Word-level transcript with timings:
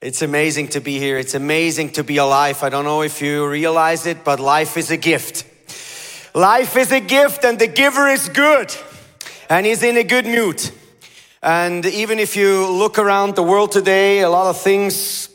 It's 0.00 0.22
amazing 0.22 0.68
to 0.68 0.80
be 0.80 1.00
here. 1.00 1.18
It's 1.18 1.34
amazing 1.34 1.90
to 1.94 2.04
be 2.04 2.18
alive. 2.18 2.62
I 2.62 2.68
don't 2.68 2.84
know 2.84 3.02
if 3.02 3.20
you 3.20 3.48
realize 3.48 4.06
it, 4.06 4.22
but 4.22 4.38
life 4.38 4.76
is 4.76 4.92
a 4.92 4.96
gift. 4.96 5.44
Life 6.36 6.76
is 6.76 6.92
a 6.92 7.00
gift 7.00 7.44
and 7.44 7.58
the 7.58 7.66
giver 7.66 8.06
is 8.06 8.28
good 8.28 8.72
and 9.50 9.66
he's 9.66 9.82
in 9.82 9.96
a 9.96 10.04
good 10.04 10.24
mood. 10.24 10.62
And 11.42 11.84
even 11.84 12.20
if 12.20 12.36
you 12.36 12.70
look 12.70 12.96
around 12.96 13.34
the 13.34 13.42
world 13.42 13.72
today, 13.72 14.20
a 14.20 14.30
lot 14.30 14.46
of 14.46 14.60
things 14.60 15.30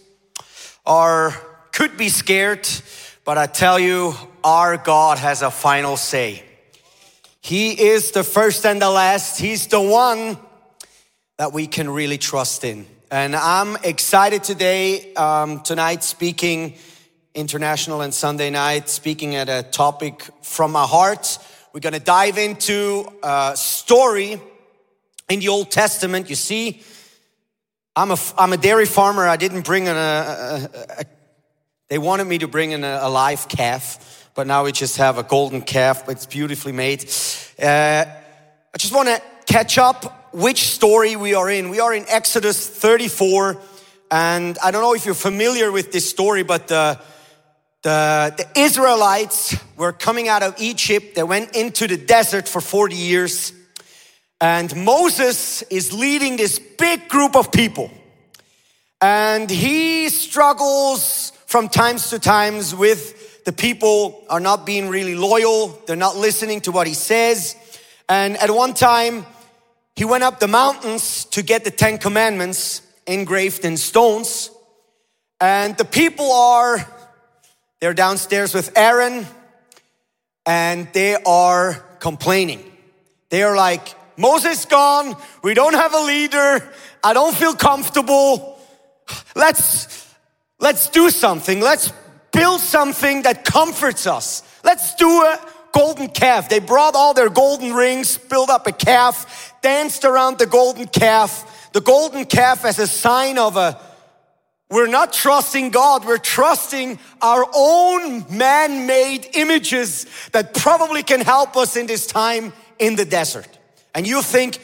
are, 0.86 1.32
could 1.74 1.98
be 1.98 2.08
scared, 2.08 2.66
but 3.26 3.38
I 3.38 3.48
tell 3.48 3.78
you, 3.78 4.14
our 4.46 4.78
God 4.78 5.18
has 5.18 5.42
a 5.42 5.52
final 5.52 5.98
say. 5.98 6.42
He 7.42 7.72
is 7.72 8.12
the 8.12 8.24
first 8.24 8.66
and 8.66 8.82
the 8.82 8.90
last. 8.90 9.42
He's 9.42 9.68
the 9.68 9.82
one 9.82 10.38
that 11.38 11.52
we 11.52 11.68
can 11.68 11.90
really 11.90 12.18
trust 12.18 12.64
in. 12.64 12.86
And 13.14 13.36
I'm 13.36 13.76
excited 13.84 14.44
today, 14.44 15.14
um, 15.14 15.62
tonight, 15.62 16.04
speaking 16.04 16.74
international 17.36 18.02
and 18.02 18.12
Sunday 18.12 18.50
night, 18.50 18.90
speaking 18.90 19.36
at 19.36 19.50
a 19.50 19.62
topic 19.62 20.28
from 20.42 20.72
my 20.72 20.88
heart. 20.88 21.38
We're 21.74 21.82
gonna 21.82 22.00
dive 22.00 22.40
into 22.40 23.06
a 23.22 23.52
story 23.56 24.42
in 25.30 25.40
the 25.42 25.50
Old 25.50 25.70
Testament. 25.70 26.28
You 26.28 26.36
see, 26.36 26.82
I'm 27.96 28.10
a, 28.10 28.18
I'm 28.36 28.52
a 28.52 28.58
dairy 28.58 28.88
farmer. 28.88 29.28
I 29.28 29.38
didn't 29.38 29.64
bring 29.64 29.86
in 29.86 29.96
a, 29.96 30.00
a, 30.00 30.70
a 31.02 31.06
they 31.90 32.00
wanted 32.00 32.26
me 32.26 32.40
to 32.40 32.48
bring 32.48 32.72
in 32.72 32.84
a, 32.84 33.10
live 33.10 33.48
calf, 33.48 34.32
but 34.34 34.48
now 34.48 34.64
we 34.64 34.72
just 34.72 34.98
have 34.98 35.20
a 35.20 35.24
golden 35.24 35.62
calf, 35.62 36.08
but 36.08 36.14
it's 36.14 36.26
beautifully 36.26 36.72
made. 36.72 37.08
Uh, 37.62 38.06
I 38.08 38.78
just 38.80 38.92
wanna 38.92 39.20
catch 39.46 39.78
up 39.78 40.23
which 40.34 40.68
story 40.68 41.16
we 41.16 41.36
are 41.36 41.50
in. 41.50 41.70
We 41.70 41.80
are 41.80 41.94
in 41.94 42.06
Exodus 42.08 42.68
34, 42.68 43.56
and 44.10 44.58
I 44.64 44.72
don't 44.72 44.82
know 44.82 44.96
if 44.96 45.06
you're 45.06 45.14
familiar 45.14 45.72
with 45.72 45.92
this 45.92 46.10
story, 46.10 46.42
but 46.42 46.68
the, 46.68 47.00
the, 47.84 48.34
the 48.36 48.60
Israelites 48.60 49.56
were 49.78 49.92
coming 49.92 50.28
out 50.28 50.42
of 50.42 50.56
Egypt. 50.60 51.14
They 51.14 51.22
went 51.22 51.56
into 51.56 51.88
the 51.88 51.98
desert 51.98 52.48
for 52.48 52.62
40 52.62 52.96
years, 52.96 53.54
and 54.42 54.76
Moses 54.84 55.62
is 55.64 55.94
leading 55.94 56.38
this 56.38 56.58
big 56.58 57.10
group 57.10 57.36
of 57.36 57.52
people. 57.52 57.92
And 59.02 59.48
he 59.50 60.10
struggles 60.10 61.32
from 61.46 61.70
times 61.70 62.10
to 62.10 62.18
times 62.18 62.74
with 62.74 63.44
the 63.46 63.52
people 63.52 64.24
are 64.30 64.40
not 64.40 64.66
being 64.66 64.90
really 64.90 65.16
loyal. 65.16 65.80
They're 65.86 65.96
not 65.96 66.16
listening 66.16 66.62
to 66.62 66.72
what 66.72 66.88
he 66.88 66.96
says. 66.96 67.56
And 68.10 68.36
at 68.38 68.50
one 68.50 68.74
time, 68.74 69.26
he 69.96 70.06
went 70.06 70.24
up 70.24 70.40
the 70.40 70.48
mountains 70.48 71.26
to 71.26 71.44
get 71.44 71.64
the 71.64 71.72
Ten 71.72 71.98
Commandments 71.98 72.82
engraved 73.06 73.64
in 73.66 73.78
stones. 73.78 74.50
And 75.40 75.78
the 75.78 75.86
people 75.86 76.32
are, 76.32 76.88
they're 77.80 77.94
downstairs 77.94 78.54
with 78.54 78.76
Aaron 78.78 79.26
and 80.46 80.88
they 80.94 81.16
are 81.16 81.74
complaining. 82.00 82.64
They 83.30 83.44
are 83.44 83.56
like, 83.56 83.96
Moses 84.18 84.66
gone. 84.66 85.16
We 85.44 85.54
don't 85.54 85.74
have 85.74 85.94
a 85.94 86.02
leader. 86.02 86.70
I 87.04 87.14
don't 87.14 87.36
feel 87.36 87.56
comfortable. 87.56 88.60
Let's, 89.36 90.08
let's 90.60 90.90
do 90.90 91.10
something. 91.10 91.60
Let's 91.60 91.92
build 92.32 92.62
something 92.62 93.24
that 93.24 93.46
comforts 93.46 94.08
us. 94.08 94.44
Let's 94.64 94.96
do 94.96 95.08
a 95.08 95.40
golden 95.72 96.08
calf. 96.08 96.50
They 96.50 96.60
brought 96.60 96.96
all 96.96 97.14
their 97.14 97.30
golden 97.30 97.74
rings, 97.74 98.18
built 98.18 98.50
up 98.50 98.68
a 98.68 98.72
calf, 98.72 99.53
danced 99.64 100.06
around 100.06 100.38
the 100.38 100.46
golden 100.46 100.86
calf, 100.86 101.72
the 101.74 101.82
golden 101.82 102.26
calf 102.26 102.66
as 102.66 102.78
a 102.78 102.86
sign 102.86 103.40
of 103.40 103.58
a, 103.58 103.80
we're 104.70 104.88
not 104.88 105.14
trusting 105.14 105.72
God, 105.72 106.06
we're 106.06 106.18
trusting 106.18 107.00
our 107.22 107.46
own 107.56 108.26
man 108.36 108.86
made 108.86 109.28
images 109.34 110.06
that 110.32 110.54
probably 110.54 111.02
can 111.02 111.22
help 111.22 111.58
us 111.58 111.76
in 111.76 111.88
this 111.88 112.06
time 112.06 112.54
in 112.78 112.96
the 112.96 113.06
desert. 113.06 113.48
And 113.96 114.06
you 114.06 114.22
think, 114.22 114.60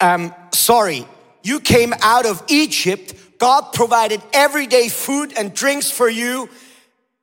um, 0.00 0.34
sorry, 0.52 1.06
you 1.42 1.60
came 1.60 1.94
out 2.00 2.26
of 2.26 2.42
Egypt, 2.48 3.14
God 3.38 3.72
provided 3.72 4.20
everyday 4.32 4.88
food 4.88 5.32
and 5.36 5.54
drinks 5.54 5.90
for 5.90 6.08
you, 6.08 6.48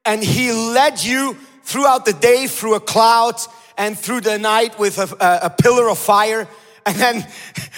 and 0.03 0.23
He 0.23 0.51
led 0.51 1.03
you 1.03 1.37
throughout 1.63 2.05
the 2.05 2.13
day 2.13 2.47
through 2.47 2.75
a 2.75 2.79
cloud 2.79 3.35
and 3.77 3.97
through 3.97 4.21
the 4.21 4.39
night 4.39 4.79
with 4.79 4.97
a, 4.97 5.15
a, 5.19 5.45
a 5.47 5.49
pillar 5.49 5.89
of 5.89 5.97
fire. 5.97 6.47
And 6.87 6.95
then 6.95 7.27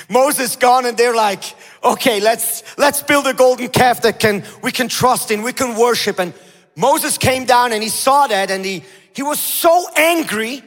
Moses 0.08 0.56
gone 0.56 0.86
and 0.86 0.96
they're 0.96 1.16
like, 1.16 1.44
okay, 1.84 2.22
let's, 2.22 2.62
let's 2.78 3.02
build 3.02 3.26
a 3.26 3.34
golden 3.34 3.68
calf 3.70 4.04
that 4.04 4.20
can, 4.20 4.44
we 4.62 4.72
can 4.72 4.88
trust 4.88 5.32
in, 5.32 5.42
we 5.42 5.52
can 5.52 5.76
worship. 5.76 6.20
And 6.20 6.32
Moses 6.76 7.18
came 7.18 7.46
down 7.46 7.74
and 7.74 7.82
he 7.82 7.90
saw 7.90 8.28
that 8.28 8.52
and 8.52 8.64
he, 8.64 8.84
he 9.16 9.24
was 9.24 9.40
so 9.40 9.88
angry. 9.96 10.62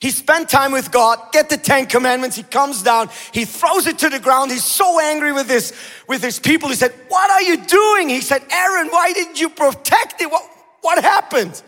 He 0.00 0.10
spent 0.10 0.48
time 0.48 0.72
with 0.72 0.90
God, 0.90 1.18
get 1.30 1.50
the 1.50 1.58
Ten 1.58 1.84
Commandments. 1.84 2.36
He 2.36 2.42
comes 2.42 2.82
down, 2.82 3.10
he 3.34 3.44
throws 3.44 3.86
it 3.86 3.98
to 3.98 4.08
the 4.08 4.18
ground. 4.18 4.50
He's 4.50 4.64
so 4.64 4.98
angry 4.98 5.32
with 5.32 5.46
this, 5.46 5.74
with 6.08 6.22
his 6.22 6.38
people. 6.38 6.70
He 6.70 6.74
said, 6.74 6.94
what 7.08 7.30
are 7.30 7.42
you 7.42 7.58
doing? 7.66 8.08
He 8.08 8.22
said, 8.22 8.42
Aaron, 8.50 8.88
why 8.88 9.12
didn't 9.12 9.38
you 9.38 9.50
protect 9.50 10.22
it? 10.22 10.30
What, 10.30 10.48
what 10.80 11.04
happened? 11.04 11.62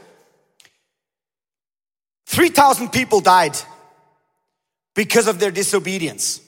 3,000 2.25 2.89
people 2.89 3.21
died 3.21 3.59
because 5.01 5.29
of 5.29 5.39
their 5.39 5.51
disobedience. 5.51 6.43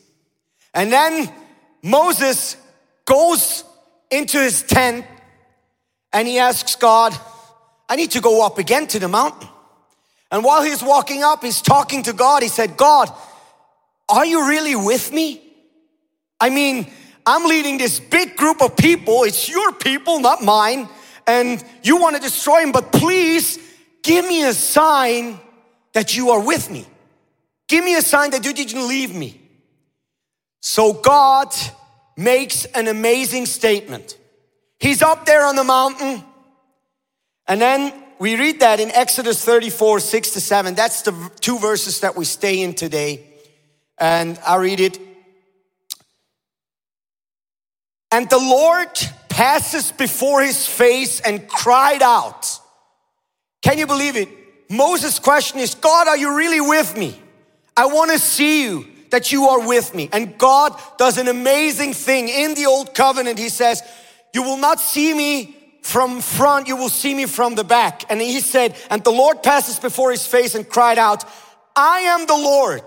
And 0.75 0.93
then 0.93 1.33
Moses 1.83 2.59
goes 3.07 3.65
into 4.11 4.39
his 4.39 4.63
tent 4.63 5.07
and 6.13 6.29
he 6.29 6.39
asks 6.39 6.77
God, 6.77 7.17
I 7.89 7.97
need 7.97 8.11
to 8.11 8.21
go 8.21 8.45
up 8.45 8.59
again 8.59 8.89
to 8.89 8.99
the 8.99 9.09
mountain. 9.09 9.49
And 10.31 10.45
while 10.45 10.63
he's 10.63 10.83
walking 10.83 11.23
up, 11.23 11.43
he's 11.43 11.63
talking 11.63 12.03
to 12.03 12.13
God. 12.13 12.43
He 12.43 12.51
said, 12.51 12.77
God, 12.77 13.11
are 14.11 14.27
you 14.27 14.47
really 14.47 14.77
with 14.77 15.11
me? 15.11 15.41
I 16.39 16.51
mean, 16.51 16.93
I'm 17.25 17.49
leading 17.49 17.79
this 17.79 18.01
big 18.01 18.37
group 18.37 18.61
of 18.61 18.77
people. 18.77 19.25
It's 19.25 19.49
your 19.49 19.73
people, 19.73 20.21
not 20.21 20.45
mine. 20.45 20.91
And 21.27 21.65
you 21.83 21.97
want 21.97 22.17
to 22.17 22.21
destroy 22.21 22.61
him, 22.61 22.73
but 22.73 22.93
please 22.93 23.59
give 24.03 24.27
me 24.27 24.45
a 24.45 24.53
sign 24.53 25.41
that 25.95 26.15
you 26.19 26.33
are 26.33 26.45
with 26.45 26.71
me. 26.71 26.87
Give 27.73 27.87
me 27.87 27.97
a 27.97 28.03
sign 28.03 28.33
that 28.33 28.45
you 28.45 28.53
didn't 28.53 28.87
leave 28.87 29.15
me. 29.15 29.41
So 30.61 30.93
God 30.93 31.55
makes 32.19 32.67
an 32.67 32.87
amazing 32.87 33.47
statement. 33.47 34.19
He's 34.79 35.01
up 35.01 35.25
there 35.25 35.47
on 35.47 35.57
the 35.57 35.65
mountain. 35.65 36.23
And 37.49 37.63
then 37.63 37.95
we 38.19 38.37
read 38.37 38.61
that 38.61 38.79
in 38.79 38.91
Exodus 38.91 39.43
34, 39.43 40.01
6 40.01 40.31
to 40.33 40.41
7. 40.43 40.75
That's 40.75 41.01
the 41.01 41.31
two 41.41 41.59
verses 41.59 42.01
that 42.01 42.15
we 42.15 42.27
stay 42.27 42.61
in 42.61 42.75
today. 42.75 43.25
And 43.97 44.39
I 44.47 44.57
read 44.57 44.79
it. 44.79 44.99
And 48.11 48.29
the 48.29 48.37
Lord 48.37 48.91
passes 49.31 49.93
before 49.93 50.43
his 50.43 50.67
face 50.67 51.21
and 51.21 51.49
cried 51.49 52.03
out. 52.03 52.51
Can 53.63 53.79
you 53.79 53.87
believe 53.87 54.19
it? 54.19 54.29
Moses' 54.69 55.19
question 55.19 55.59
is, 55.59 55.75
God, 55.75 56.07
are 56.07 56.19
you 56.19 56.37
really 56.37 56.61
with 56.61 56.99
me? 56.99 57.22
I 57.77 57.87
want 57.87 58.11
to 58.11 58.19
see 58.19 58.65
you 58.65 58.87
that 59.11 59.33
you 59.33 59.45
are 59.45 59.67
with 59.67 59.95
me. 59.95 60.09
And 60.13 60.37
God 60.39 60.79
does 60.99 61.19
an 61.19 61.29
amazing 61.29 61.93
thing 61.93 62.29
in 62.29 62.55
the 62.55 62.67
old 62.67 62.95
covenant. 62.95 63.39
He 63.39 63.49
says, 63.49 63.83
you 64.35 64.43
will 64.43 64.57
not 64.57 64.81
see 64.81 65.13
me 65.15 65.57
from 65.83 66.21
front, 66.21 66.69
you 66.69 66.77
will 66.77 66.89
see 66.89 67.13
me 67.13 67.27
from 67.27 67.55
the 67.57 67.65
back. 67.65 68.05
And 68.09 68.21
he 68.21 68.41
said, 68.41 68.77
and 68.89 69.03
the 69.03 69.11
Lord 69.11 69.43
passes 69.43 69.79
before 69.79 70.13
his 70.13 70.27
face 70.27 70.55
and 70.55 70.69
cried 70.69 70.97
out, 70.97 71.25
I 71.75 72.01
am 72.01 72.27
the 72.27 72.37
Lord, 72.37 72.85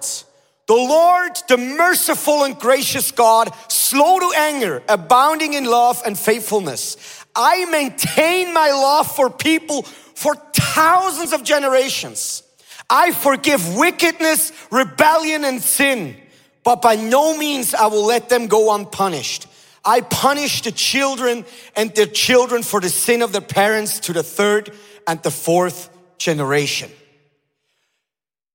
the 0.68 0.73
Lord, 0.73 1.31
the 1.50 1.57
merciful 1.57 2.46
and 2.46 2.57
gracious 2.57 3.12
God, 3.12 3.53
slow 3.67 4.19
to 4.19 4.34
anger, 4.38 4.81
abounding 4.88 5.53
in 5.53 5.66
love 5.66 6.02
and 6.06 6.17
faithfulness. 6.17 7.25
I 7.35 7.66
maintain 7.66 8.53
my 8.53 8.70
love 8.70 9.14
for 9.14 9.29
people 9.29 9.84
for 9.84 10.35
thousands 10.55 11.34
of 11.34 11.43
generations. 11.43 12.43
I 12.90 13.11
forgive 13.11 13.76
wickedness, 13.76 14.52
rebellion, 14.72 15.43
and 15.43 15.61
sin, 15.61 16.16
but 16.64 16.82
by 16.82 16.96
no 16.96 17.37
means 17.37 17.73
I 17.73 17.87
will 17.87 18.05
let 18.05 18.29
them 18.29 18.47
go 18.47 18.73
unpunished. 18.73 19.47
I 19.84 20.02
punish 20.02 20.61
the 20.64 20.72
children 20.72 21.46
and 21.76 21.93
their 21.93 22.08
children 22.08 22.64
for 22.64 22.82
the 22.82 22.90
sin 22.90 23.22
of 23.22 23.32
their 23.32 23.41
parents 23.41 23.99
to 24.02 24.14
the 24.14 24.23
third 24.23 24.73
and 25.08 25.22
the 25.22 25.32
fourth 25.32 25.90
generation. 26.17 26.91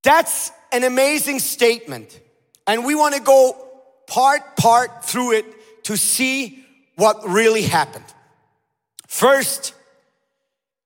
That's 0.03 0.51
an 0.73 0.85
amazing 0.85 1.39
statement. 1.39 2.19
And 2.67 2.85
we 2.85 2.95
want 2.95 3.15
to 3.15 3.21
go 3.21 3.57
part, 4.07 4.57
part 4.57 5.05
through 5.05 5.33
it 5.33 5.85
to 5.85 5.97
see 5.97 6.65
what 6.97 7.29
really 7.29 7.63
happened. 7.63 8.05
First, 9.07 9.75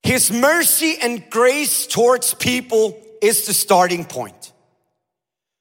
his 0.02 0.31
mercy 0.31 0.97
and 1.00 1.29
grace 1.31 1.87
towards 1.87 2.35
people 2.35 3.00
is 3.25 3.47
the 3.47 3.55
starting 3.55 4.05
point. 4.05 4.53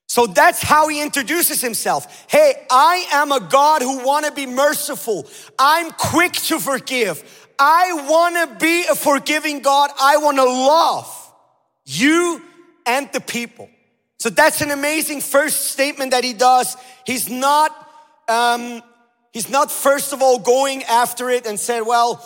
So 0.06 0.26
that's 0.26 0.62
how 0.62 0.86
he 0.88 1.02
introduces 1.02 1.60
himself. 1.60 2.26
Hey, 2.30 2.54
I 2.70 3.06
am 3.12 3.32
a 3.32 3.40
God 3.40 3.82
who 3.82 4.04
want 4.04 4.26
to 4.26 4.32
be 4.32 4.46
merciful. 4.46 5.26
I'm 5.58 5.90
quick 5.92 6.34
to 6.34 6.60
forgive. 6.60 7.48
I 7.58 8.06
want 8.08 8.36
to 8.36 8.64
be 8.64 8.84
a 8.84 8.94
forgiving 8.94 9.60
God. 9.60 9.90
I 10.00 10.18
want 10.18 10.36
to 10.36 10.44
love 10.44 11.32
you 11.84 12.42
and 12.86 13.08
the 13.12 13.20
people. 13.20 13.68
So 14.18 14.30
that's 14.30 14.60
an 14.60 14.70
amazing 14.70 15.20
first 15.20 15.72
statement 15.72 16.12
that 16.12 16.22
he 16.22 16.32
does. 16.32 16.76
He's 17.06 17.28
not, 17.28 17.72
um, 18.28 18.82
he's 19.32 19.48
not 19.48 19.72
first 19.72 20.12
of 20.12 20.22
all 20.22 20.38
going 20.38 20.84
after 20.84 21.30
it 21.30 21.46
and 21.46 21.58
said, 21.58 21.80
well, 21.80 22.24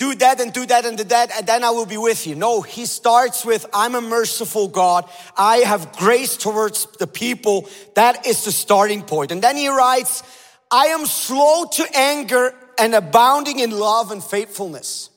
do 0.00 0.14
that 0.14 0.40
and 0.40 0.50
do 0.50 0.64
that 0.64 0.86
and 0.86 0.96
do 0.96 1.04
that, 1.04 1.30
and 1.30 1.46
then 1.46 1.62
I 1.62 1.70
will 1.70 1.84
be 1.84 1.98
with 1.98 2.26
you. 2.26 2.34
No, 2.34 2.62
he 2.62 2.86
starts 2.86 3.44
with, 3.44 3.66
I'm 3.74 3.94
a 3.94 4.00
merciful 4.00 4.66
God. 4.66 5.04
I 5.36 5.58
have 5.58 5.92
grace 5.92 6.38
towards 6.38 6.86
the 6.98 7.06
people. 7.06 7.68
That 7.96 8.26
is 8.26 8.46
the 8.46 8.50
starting 8.50 9.02
point. 9.02 9.30
And 9.30 9.42
then 9.42 9.58
he 9.58 9.68
writes, 9.68 10.22
I 10.70 10.86
am 10.86 11.04
slow 11.04 11.66
to 11.66 11.86
anger 11.94 12.54
and 12.78 12.94
abounding 12.94 13.58
in 13.58 13.72
love 13.72 14.10
and 14.10 14.24
faithfulness. 14.24 15.10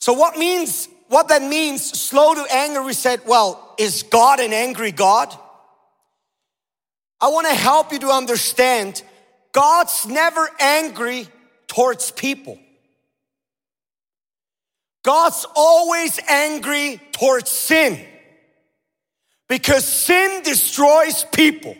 So 0.00 0.12
what 0.12 0.38
means, 0.38 0.88
what 1.08 1.26
that 1.30 1.42
means, 1.42 1.82
slow 1.82 2.32
to 2.32 2.46
anger, 2.52 2.80
we 2.80 2.92
said, 2.92 3.22
well, 3.26 3.74
is 3.76 4.04
God 4.04 4.38
an 4.38 4.52
angry 4.52 4.92
God? 4.92 5.36
I 7.20 7.26
want 7.26 7.48
to 7.48 7.54
help 7.54 7.90
you 7.90 7.98
to 8.00 8.10
understand 8.10 9.02
God's 9.50 10.06
never 10.06 10.48
angry 10.60 11.26
towards 11.66 12.12
people. 12.12 12.60
God's 15.04 15.46
always 15.54 16.18
angry 16.28 17.00
towards 17.12 17.50
sin 17.50 18.04
because 19.48 19.86
sin 19.86 20.42
destroys 20.42 21.24
people. 21.32 21.76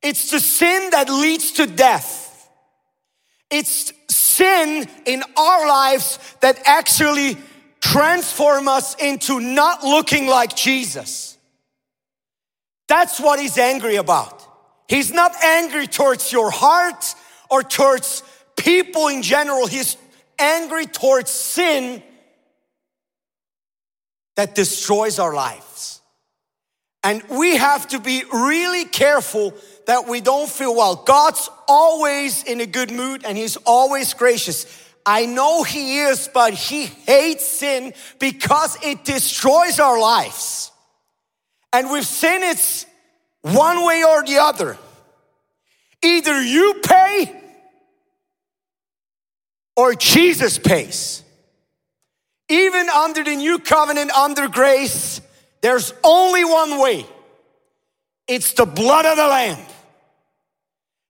It's 0.00 0.30
the 0.30 0.38
sin 0.38 0.90
that 0.90 1.10
leads 1.10 1.52
to 1.52 1.66
death. 1.66 2.24
It's 3.50 3.92
sin 4.08 4.88
in 5.06 5.24
our 5.36 5.66
lives 5.66 6.20
that 6.40 6.60
actually 6.64 7.36
transform 7.80 8.68
us 8.68 8.94
into 8.94 9.40
not 9.40 9.82
looking 9.82 10.28
like 10.28 10.54
Jesus. 10.54 11.36
That's 12.86 13.18
what 13.18 13.40
he's 13.40 13.58
angry 13.58 13.96
about. 13.96 14.46
He's 14.88 15.12
not 15.12 15.34
angry 15.42 15.88
towards 15.88 16.32
your 16.32 16.50
heart 16.50 17.14
or 17.50 17.64
towards 17.64 18.22
people 18.56 19.08
in 19.08 19.22
general. 19.22 19.66
He's 19.66 19.96
angry 20.38 20.86
towards 20.86 21.30
sin 21.30 22.02
that 24.36 24.54
destroys 24.54 25.18
our 25.18 25.34
lives. 25.34 26.00
And 27.02 27.22
we 27.28 27.56
have 27.56 27.88
to 27.88 28.00
be 28.00 28.24
really 28.32 28.84
careful 28.84 29.54
that 29.86 30.06
we 30.06 30.20
don't 30.20 30.48
feel, 30.48 30.74
well, 30.74 30.96
God's 30.96 31.48
always 31.66 32.44
in 32.44 32.60
a 32.60 32.66
good 32.66 32.90
mood 32.90 33.24
and 33.24 33.38
He's 33.38 33.56
always 33.56 34.14
gracious. 34.14 34.66
I 35.06 35.26
know 35.26 35.62
He 35.62 36.00
is, 36.00 36.28
but 36.32 36.54
He 36.54 36.86
hates 36.86 37.46
sin 37.46 37.94
because 38.18 38.76
it 38.82 39.04
destroys 39.04 39.80
our 39.80 39.98
lives. 39.98 40.70
And 41.72 41.90
with 41.90 42.04
sin, 42.04 42.42
it's 42.42 42.86
one 43.42 43.84
way 43.84 44.04
or 44.04 44.24
the 44.24 44.38
other. 44.38 44.76
Either 46.02 46.42
you 46.42 46.80
pay 46.82 47.47
or 49.78 49.94
Jesus 49.94 50.58
pays. 50.58 51.22
Even 52.48 52.88
under 52.88 53.22
the 53.22 53.36
new 53.36 53.60
covenant, 53.60 54.10
under 54.10 54.48
grace, 54.48 55.20
there's 55.60 55.94
only 56.02 56.44
one 56.44 56.80
way. 56.80 57.06
It's 58.26 58.54
the 58.54 58.66
blood 58.66 59.06
of 59.06 59.16
the 59.16 59.28
Lamb 59.28 59.64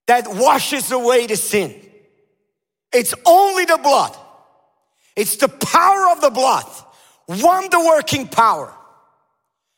that 0.05 0.27
washes 0.27 0.91
away 0.91 1.25
the 1.25 1.35
sin. 1.35 1.73
It's 2.93 3.15
only 3.25 3.65
the 3.65 3.79
blood. 3.81 4.15
It's 5.15 5.37
the 5.37 5.47
power 5.49 6.09
of 6.11 6.21
the 6.21 6.29
blood, 6.29 6.65
wonder 7.27 7.79
working 7.79 8.27
power. 8.27 8.71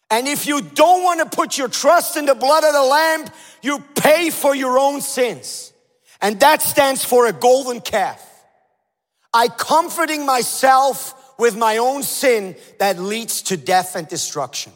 And 0.09 0.27
if 0.27 0.45
you 0.45 0.61
don't 0.61 1.01
want 1.01 1.21
to 1.21 1.33
put 1.33 1.57
your 1.57 1.69
trust 1.69 2.17
in 2.17 2.25
the 2.25 2.35
blood 2.35 2.65
of 2.65 2.73
the 2.73 2.83
Lamb, 2.83 3.25
you 3.61 3.79
pay 3.95 4.31
for 4.31 4.53
your 4.53 4.77
own 4.77 4.99
sins. 4.99 5.71
And 6.19 6.41
that 6.41 6.61
stands 6.61 7.05
for 7.05 7.27
a 7.27 7.31
golden 7.31 7.79
calf. 7.79 8.27
I 9.33 9.47
comforting 9.47 10.25
myself 10.25 11.17
with 11.39 11.55
my 11.57 11.77
own 11.77 12.03
sin 12.03 12.55
that 12.79 12.99
leads 12.99 13.41
to 13.43 13.57
death 13.57 13.95
and 13.95 14.07
destruction. 14.07 14.73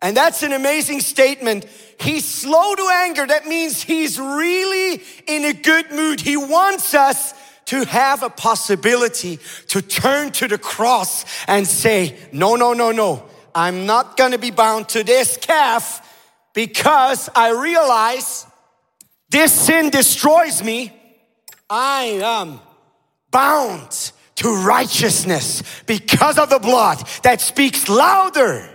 And 0.00 0.16
that's 0.16 0.42
an 0.42 0.52
amazing 0.52 1.00
statement. 1.00 1.64
He's 2.00 2.24
slow 2.24 2.74
to 2.74 2.90
anger. 2.92 3.24
That 3.24 3.46
means 3.46 3.80
he's 3.80 4.18
really 4.18 5.00
in 5.28 5.44
a 5.44 5.52
good 5.52 5.92
mood. 5.92 6.20
He 6.20 6.36
wants 6.36 6.92
us 6.94 7.34
to 7.66 7.84
have 7.84 8.24
a 8.24 8.30
possibility 8.30 9.38
to 9.68 9.80
turn 9.80 10.32
to 10.32 10.48
the 10.48 10.58
cross 10.58 11.24
and 11.46 11.66
say, 11.66 12.18
no, 12.32 12.56
no, 12.56 12.72
no, 12.72 12.90
no. 12.90 13.24
I'm 13.54 13.86
not 13.86 14.16
going 14.16 14.32
to 14.32 14.38
be 14.38 14.50
bound 14.50 14.88
to 14.90 15.04
this 15.04 15.36
calf 15.36 16.00
because 16.52 17.28
I 17.36 17.50
realize 17.52 18.46
this 19.30 19.52
sin 19.52 19.90
destroys 19.90 20.62
me. 20.64 20.92
I 21.70 22.20
am 22.22 22.60
bound 23.32 24.12
to 24.36 24.54
righteousness 24.64 25.62
because 25.86 26.38
of 26.38 26.50
the 26.50 26.60
blood 26.60 27.02
that 27.24 27.40
speaks 27.40 27.88
louder 27.88 28.68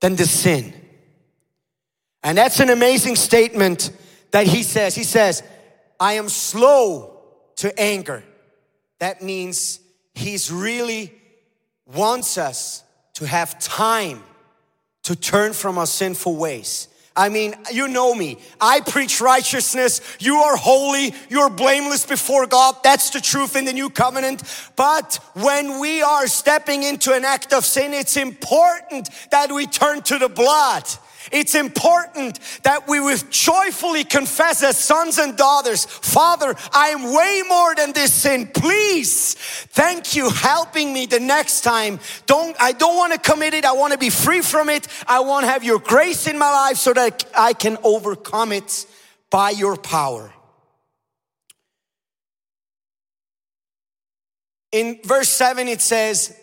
than 0.00 0.16
the 0.16 0.26
sin. 0.26 0.74
And 2.22 2.36
that's 2.36 2.60
an 2.60 2.70
amazing 2.70 3.16
statement 3.16 3.92
that 4.32 4.46
he 4.46 4.62
says. 4.62 4.94
He 4.94 5.04
says, 5.04 5.42
I 5.98 6.14
am 6.14 6.28
slow 6.28 7.20
to 7.56 7.78
anger. 7.80 8.24
That 8.98 9.22
means 9.22 9.80
he's 10.14 10.50
really 10.50 11.14
wants 11.86 12.38
us 12.38 12.84
to 13.14 13.26
have 13.26 13.58
time 13.58 14.22
to 15.04 15.16
turn 15.16 15.52
from 15.52 15.78
our 15.78 15.86
sinful 15.86 16.36
ways 16.36 16.88
I 17.16 17.28
mean, 17.28 17.54
you 17.72 17.88
know 17.88 18.14
me. 18.14 18.38
I 18.60 18.80
preach 18.80 19.20
righteousness. 19.20 20.00
You 20.20 20.36
are 20.36 20.56
holy. 20.56 21.12
You're 21.28 21.50
blameless 21.50 22.06
before 22.06 22.46
God. 22.46 22.76
That's 22.84 23.10
the 23.10 23.20
truth 23.20 23.56
in 23.56 23.64
the 23.64 23.72
new 23.72 23.90
covenant. 23.90 24.42
But 24.76 25.18
when 25.34 25.80
we 25.80 26.02
are 26.02 26.28
stepping 26.28 26.84
into 26.84 27.12
an 27.12 27.24
act 27.24 27.52
of 27.52 27.64
sin, 27.64 27.94
it's 27.94 28.16
important 28.16 29.10
that 29.32 29.50
we 29.50 29.66
turn 29.66 30.02
to 30.02 30.18
the 30.18 30.28
blood. 30.28 30.84
It's 31.30 31.54
important 31.54 32.38
that 32.62 32.88
we 32.88 33.00
with 33.00 33.30
joyfully 33.30 34.04
confess 34.04 34.62
as 34.62 34.78
sons 34.78 35.18
and 35.18 35.36
daughters, 35.36 35.84
Father, 35.84 36.54
I 36.72 36.88
am 36.88 37.14
way 37.14 37.42
more 37.48 37.74
than 37.74 37.92
this 37.92 38.12
sin. 38.12 38.46
Please, 38.46 39.34
thank 39.34 40.16
you 40.16 40.30
helping 40.30 40.92
me 40.92 41.06
the 41.06 41.20
next 41.20 41.60
time. 41.62 42.00
Don't, 42.26 42.56
I 42.60 42.72
don't 42.72 42.96
want 42.96 43.12
to 43.12 43.18
commit 43.18 43.54
it. 43.54 43.64
I 43.64 43.72
want 43.72 43.92
to 43.92 43.98
be 43.98 44.10
free 44.10 44.40
from 44.40 44.68
it. 44.68 44.86
I 45.06 45.20
want 45.20 45.44
to 45.44 45.50
have 45.50 45.62
your 45.62 45.78
grace 45.78 46.26
in 46.26 46.38
my 46.38 46.50
life 46.50 46.76
so 46.76 46.92
that 46.92 47.24
I 47.36 47.52
can 47.52 47.76
overcome 47.84 48.52
it 48.52 48.86
by 49.30 49.50
your 49.50 49.76
power. 49.76 50.32
In 54.72 55.00
verse 55.04 55.28
7, 55.28 55.68
it 55.68 55.80
says, 55.80 56.36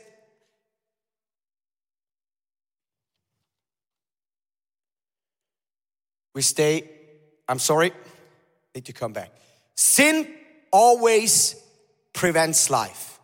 We 6.37 6.43
stay, 6.43 6.87
I'm 7.49 7.57
sorry, 7.57 7.91
need 8.75 8.85
to 8.85 8.93
come 8.93 9.11
back. 9.11 9.31
Sin 9.73 10.31
always 10.71 11.55
prevents 12.13 12.69
life. 12.69 13.17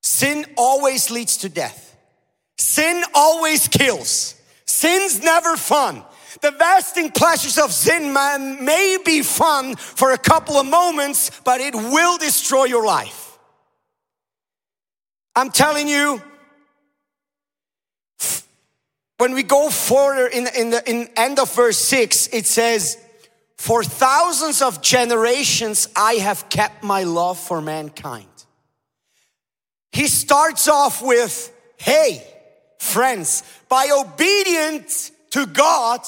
Sin 0.00 0.46
always 0.56 1.10
leads 1.10 1.38
to 1.38 1.48
death. 1.48 1.96
Sin 2.56 3.02
always 3.16 3.66
kills. 3.66 4.40
Sin's 4.64 5.24
never 5.24 5.56
fun. 5.56 6.04
The 6.40 6.52
lasting 6.52 7.10
pleasures 7.10 7.58
of 7.58 7.72
sin 7.72 8.12
man 8.12 8.64
may 8.64 8.96
be 9.04 9.22
fun 9.22 9.74
for 9.74 10.12
a 10.12 10.18
couple 10.18 10.54
of 10.54 10.66
moments, 10.66 11.32
but 11.44 11.60
it 11.60 11.74
will 11.74 12.16
destroy 12.18 12.66
your 12.66 12.86
life. 12.86 13.36
I'm 15.34 15.50
telling 15.50 15.88
you, 15.88 16.22
when 19.24 19.32
we 19.32 19.42
go 19.42 19.70
further 19.70 20.26
in, 20.26 20.46
in 20.54 20.68
the 20.68 20.82
in 20.86 21.08
end 21.16 21.38
of 21.38 21.50
verse 21.54 21.78
6, 21.78 22.28
it 22.34 22.44
says, 22.44 22.98
For 23.56 23.82
thousands 23.82 24.60
of 24.60 24.82
generations 24.82 25.88
I 25.96 26.16
have 26.16 26.50
kept 26.50 26.84
my 26.84 27.04
love 27.04 27.38
for 27.38 27.62
mankind. 27.62 28.26
He 29.92 30.08
starts 30.08 30.68
off 30.68 31.00
with, 31.00 31.50
Hey, 31.78 32.22
friends, 32.78 33.44
by 33.70 33.88
obedience 33.98 35.10
to 35.30 35.46
God, 35.46 36.00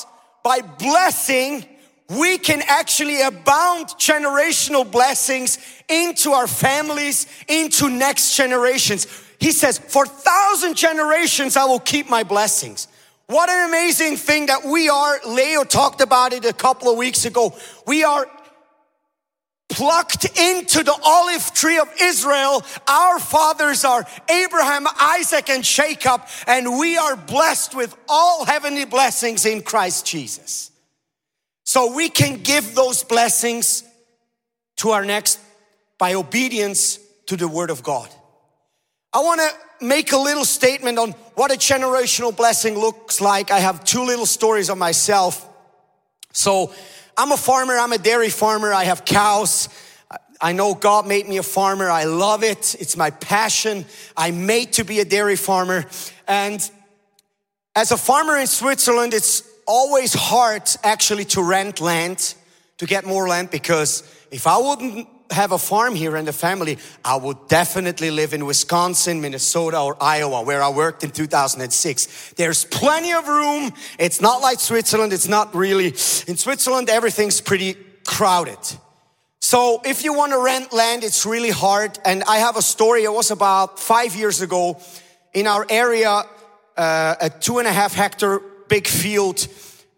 by 0.44 0.60
blessing, 0.60 1.64
we 2.10 2.36
can 2.36 2.60
actually 2.66 3.22
abound 3.22 3.86
generational 3.98 4.84
blessings 4.92 5.56
into 5.88 6.32
our 6.32 6.46
families, 6.46 7.26
into 7.48 7.88
next 7.88 8.36
generations. 8.36 9.06
He 9.40 9.52
says, 9.52 9.78
For 9.78 10.04
thousand 10.04 10.76
generations 10.76 11.56
I 11.56 11.64
will 11.64 11.80
keep 11.80 12.10
my 12.10 12.22
blessings. 12.22 12.88
What 13.28 13.50
an 13.50 13.68
amazing 13.68 14.16
thing 14.16 14.46
that 14.46 14.64
we 14.64 14.88
are. 14.88 15.18
Leo 15.26 15.64
talked 15.64 16.00
about 16.00 16.32
it 16.32 16.44
a 16.44 16.52
couple 16.52 16.90
of 16.90 16.96
weeks 16.96 17.24
ago. 17.24 17.56
We 17.86 18.04
are 18.04 18.26
plucked 19.68 20.24
into 20.38 20.84
the 20.84 20.96
olive 21.04 21.52
tree 21.52 21.78
of 21.78 21.92
Israel. 22.00 22.64
Our 22.86 23.18
fathers 23.18 23.84
are 23.84 24.06
Abraham, 24.28 24.86
Isaac, 25.00 25.50
and 25.50 25.64
Jacob, 25.64 26.22
and 26.46 26.78
we 26.78 26.96
are 26.96 27.16
blessed 27.16 27.74
with 27.74 27.94
all 28.08 28.44
heavenly 28.44 28.84
blessings 28.84 29.44
in 29.44 29.62
Christ 29.62 30.06
Jesus. 30.06 30.70
So 31.64 31.94
we 31.94 32.08
can 32.08 32.42
give 32.42 32.76
those 32.76 33.02
blessings 33.02 33.82
to 34.76 34.90
our 34.90 35.04
next 35.04 35.40
by 35.98 36.14
obedience 36.14 37.00
to 37.26 37.36
the 37.36 37.48
word 37.48 37.70
of 37.70 37.82
God. 37.82 38.08
I 39.12 39.18
want 39.18 39.40
to 39.40 39.65
make 39.80 40.12
a 40.12 40.16
little 40.16 40.44
statement 40.44 40.98
on 40.98 41.12
what 41.34 41.52
a 41.52 41.56
generational 41.56 42.36
blessing 42.36 42.78
looks 42.78 43.20
like. 43.20 43.50
I 43.50 43.58
have 43.60 43.84
two 43.84 44.04
little 44.04 44.26
stories 44.26 44.70
of 44.70 44.78
myself. 44.78 45.48
So 46.32 46.72
I'm 47.16 47.32
a 47.32 47.36
farmer, 47.36 47.74
I'm 47.78 47.92
a 47.92 47.98
dairy 47.98 48.28
farmer, 48.28 48.72
I 48.72 48.84
have 48.84 49.04
cows. 49.04 49.68
I 50.40 50.52
know 50.52 50.74
God 50.74 51.06
made 51.06 51.26
me 51.26 51.38
a 51.38 51.42
farmer. 51.42 51.88
I 51.88 52.04
love 52.04 52.44
it. 52.44 52.76
It's 52.78 52.94
my 52.96 53.08
passion. 53.10 53.86
I'm 54.16 54.44
made 54.44 54.74
to 54.74 54.84
be 54.84 55.00
a 55.00 55.04
dairy 55.04 55.36
farmer. 55.36 55.86
And 56.28 56.70
as 57.74 57.90
a 57.90 57.96
farmer 57.96 58.36
in 58.36 58.46
Switzerland, 58.46 59.14
it's 59.14 59.42
always 59.66 60.12
hard 60.12 60.62
actually 60.84 61.24
to 61.24 61.42
rent 61.42 61.80
land, 61.80 62.34
to 62.76 62.86
get 62.86 63.06
more 63.06 63.26
land, 63.26 63.50
because 63.50 64.02
if 64.30 64.46
I 64.46 64.58
wouldn't 64.58 65.08
have 65.30 65.52
a 65.52 65.58
farm 65.58 65.94
here 65.94 66.16
and 66.16 66.28
a 66.28 66.32
family, 66.32 66.78
I 67.04 67.16
would 67.16 67.48
definitely 67.48 68.10
live 68.10 68.32
in 68.32 68.46
Wisconsin, 68.46 69.20
Minnesota, 69.20 69.80
or 69.80 69.96
Iowa, 70.00 70.42
where 70.42 70.62
I 70.62 70.68
worked 70.68 71.04
in 71.04 71.10
2006. 71.10 72.34
There's 72.36 72.64
plenty 72.64 73.12
of 73.12 73.26
room. 73.26 73.72
It's 73.98 74.20
not 74.20 74.40
like 74.40 74.60
Switzerland. 74.60 75.12
It's 75.12 75.28
not 75.28 75.54
really. 75.54 75.88
In 76.26 76.36
Switzerland, 76.36 76.88
everything's 76.88 77.40
pretty 77.40 77.76
crowded. 78.04 78.58
So 79.40 79.80
if 79.84 80.02
you 80.02 80.12
want 80.12 80.32
to 80.32 80.42
rent 80.42 80.72
land, 80.72 81.04
it's 81.04 81.24
really 81.24 81.50
hard. 81.50 81.98
And 82.04 82.24
I 82.24 82.38
have 82.38 82.56
a 82.56 82.62
story. 82.62 83.04
It 83.04 83.12
was 83.12 83.30
about 83.30 83.78
five 83.78 84.16
years 84.16 84.40
ago 84.40 84.80
in 85.34 85.46
our 85.46 85.66
area, 85.68 86.24
uh, 86.76 87.14
a 87.20 87.30
two 87.30 87.58
and 87.58 87.68
a 87.68 87.72
half 87.72 87.94
hectare 87.94 88.40
big 88.68 88.86
field 88.86 89.46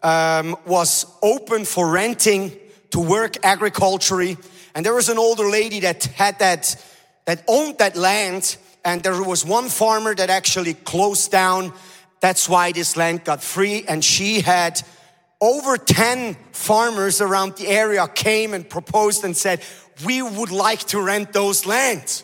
um, 0.03 0.55
was 0.65 1.05
open 1.21 1.65
for 1.65 1.89
renting 1.89 2.51
to 2.91 2.99
work 2.99 3.37
agriculturally 3.43 4.37
and 4.75 4.85
there 4.85 4.93
was 4.93 5.09
an 5.09 5.17
older 5.17 5.49
lady 5.49 5.81
that 5.81 6.05
had 6.05 6.39
that, 6.39 6.75
that 7.25 7.43
owned 7.47 7.77
that 7.79 7.95
land. 7.95 8.57
And 8.85 9.03
there 9.03 9.21
was 9.21 9.45
one 9.45 9.67
farmer 9.69 10.15
that 10.15 10.29
actually 10.29 10.73
closed 10.73 11.31
down. 11.31 11.73
That's 12.21 12.47
why 12.47 12.71
this 12.71 12.95
land 12.95 13.23
got 13.23 13.43
free. 13.43 13.83
And 13.87 14.03
she 14.03 14.41
had 14.41 14.81
over 15.41 15.77
10 15.77 16.35
farmers 16.51 17.21
around 17.21 17.55
the 17.55 17.67
area 17.67 18.07
came 18.07 18.53
and 18.53 18.69
proposed 18.69 19.23
and 19.23 19.35
said, 19.35 19.61
we 20.05 20.21
would 20.21 20.51
like 20.51 20.79
to 20.87 21.01
rent 21.01 21.33
those 21.33 21.65
lands. 21.65 22.23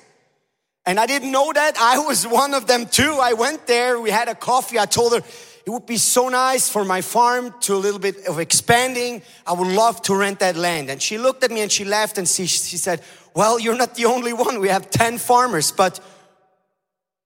And 0.85 0.99
I 0.99 1.07
didn't 1.07 1.31
know 1.31 1.51
that. 1.51 1.77
I 1.79 1.99
was 1.99 2.27
one 2.27 2.53
of 2.53 2.67
them 2.67 2.85
too. 2.85 3.17
I 3.19 3.33
went 3.33 3.65
there. 3.67 3.99
We 3.99 4.11
had 4.11 4.27
a 4.27 4.35
coffee. 4.35 4.77
I 4.77 4.85
told 4.85 5.13
her, 5.13 5.21
it 5.65 5.71
would 5.71 5.87
be 5.87 5.97
so 5.97 6.29
nice 6.29 6.69
for 6.69 6.85
my 6.85 7.01
farm 7.01 7.53
to 7.61 7.73
a 7.73 7.77
little 7.77 7.99
bit 7.99 8.27
of 8.27 8.39
expanding. 8.39 9.23
I 9.47 9.53
would 9.53 9.67
love 9.67 9.99
to 10.03 10.15
rent 10.15 10.39
that 10.39 10.55
land. 10.55 10.91
And 10.91 11.01
she 11.01 11.17
looked 11.17 11.43
at 11.43 11.49
me 11.49 11.61
and 11.61 11.71
she 11.71 11.83
laughed 11.83 12.19
and 12.19 12.27
she, 12.27 12.45
she 12.45 12.77
said, 12.77 13.01
Well, 13.33 13.59
you're 13.59 13.75
not 13.75 13.95
the 13.95 14.05
only 14.05 14.31
one. 14.31 14.59
We 14.59 14.67
have 14.67 14.91
10 14.91 15.17
farmers, 15.17 15.71
but 15.71 15.99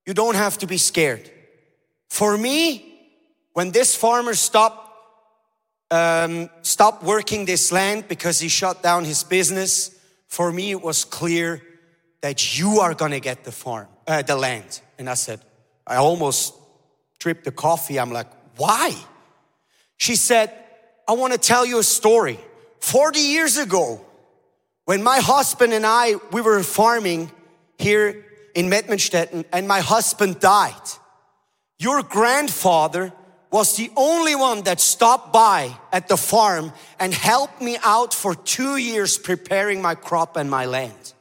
you 0.05 0.13
don't 0.13 0.35
have 0.35 0.57
to 0.59 0.67
be 0.67 0.77
scared. 0.77 1.29
For 2.09 2.37
me, 2.37 2.85
when 3.51 3.71
this 3.71 3.93
farmer 3.93 4.33
stopped, 4.33 4.87
um, 5.91 6.49
stopped 6.61 7.03
working 7.03 7.43
this 7.43 7.73
land 7.73 8.07
because 8.07 8.39
he 8.39 8.47
shut 8.47 8.81
down 8.81 9.03
his 9.03 9.23
business, 9.23 9.91
for 10.27 10.51
me 10.51 10.71
it 10.71 10.81
was 10.81 11.03
clear 11.03 11.61
that 12.21 12.57
you 12.57 12.79
are 12.79 12.93
gonna 12.93 13.19
get 13.19 13.43
the 13.43 13.51
farm, 13.51 13.87
uh, 14.07 14.21
the 14.21 14.37
land. 14.37 14.79
And 14.97 15.09
I 15.09 15.15
said, 15.15 15.41
I 15.85 15.97
almost 15.97 16.53
tripped 17.19 17.45
the 17.45 17.51
coffee. 17.51 17.99
I'm 17.99 18.11
like, 18.11 18.27
why? 18.57 18.95
She 19.97 20.15
said, 20.15 20.53
I 21.07 21.13
want 21.13 21.33
to 21.33 21.39
tell 21.39 21.65
you 21.65 21.79
a 21.79 21.83
story. 21.83 22.39
40 22.79 23.19
years 23.19 23.57
ago, 23.57 24.05
when 24.85 25.03
my 25.03 25.19
husband 25.19 25.73
and 25.73 25.85
I, 25.85 26.15
we 26.31 26.41
were 26.41 26.63
farming 26.63 27.31
here 27.77 28.25
in 28.55 28.69
Mettmenstetten 28.69 29.45
and 29.51 29.67
my 29.67 29.81
husband 29.81 30.39
died. 30.39 30.73
Your 31.77 32.03
grandfather 32.03 33.13
was 33.51 33.75
the 33.75 33.91
only 33.95 34.35
one 34.35 34.63
that 34.63 34.79
stopped 34.79 35.33
by 35.33 35.75
at 35.91 36.07
the 36.07 36.17
farm 36.17 36.71
and 36.99 37.13
helped 37.13 37.61
me 37.61 37.77
out 37.83 38.13
for 38.13 38.35
two 38.35 38.77
years 38.77 39.17
preparing 39.17 39.81
my 39.81 39.95
crop 39.95 40.37
and 40.37 40.49
my 40.49 40.65
land. 40.65 41.13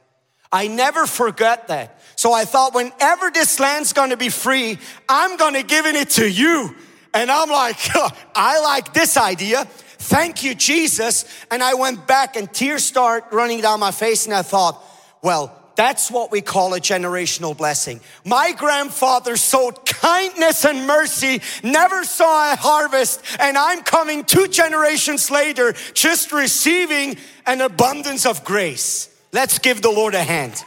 I 0.51 0.67
never 0.67 1.05
forget 1.05 1.67
that. 1.67 1.98
So 2.19 2.33
I 2.33 2.43
thought 2.43 2.75
whenever 2.75 3.31
this 3.31 3.61
land's 3.61 3.93
gonna 3.93 4.17
be 4.17 4.27
free, 4.27 4.77
I'm 5.07 5.37
gonna 5.37 5.63
give 5.63 5.85
it 5.85 6.09
to 6.19 6.29
you. 6.29 6.75
And 7.13 7.31
I'm 7.31 7.49
like, 7.49 7.77
I 8.35 8.59
like 8.59 8.93
this 8.93 9.15
idea. 9.15 9.63
Thank 9.63 10.43
you, 10.43 10.53
Jesus. 10.53 11.23
And 11.49 11.63
I 11.63 11.75
went 11.75 12.07
back 12.07 12.35
and 12.35 12.51
tears 12.51 12.83
start 12.83 13.23
running 13.31 13.61
down 13.61 13.79
my 13.79 13.91
face 13.91 14.25
and 14.25 14.33
I 14.33 14.41
thought, 14.41 14.83
well, 15.21 15.57
that's 15.77 16.11
what 16.11 16.29
we 16.29 16.41
call 16.41 16.73
a 16.73 16.81
generational 16.81 17.55
blessing. 17.55 18.01
My 18.25 18.51
grandfather 18.51 19.37
sowed 19.37 19.85
kindness 19.85 20.65
and 20.65 20.85
mercy, 20.85 21.41
never 21.63 22.03
saw 22.03 22.51
a 22.51 22.57
harvest, 22.57 23.23
and 23.39 23.57
I'm 23.57 23.81
coming 23.83 24.25
two 24.25 24.49
generations 24.49 25.31
later 25.31 25.73
just 25.93 26.33
receiving 26.33 27.15
an 27.45 27.61
abundance 27.61 28.25
of 28.25 28.43
grace. 28.43 29.07
Let's 29.31 29.59
give 29.59 29.81
the 29.81 29.91
Lord 29.91 30.15
a 30.15 30.23
hand. 30.23 30.61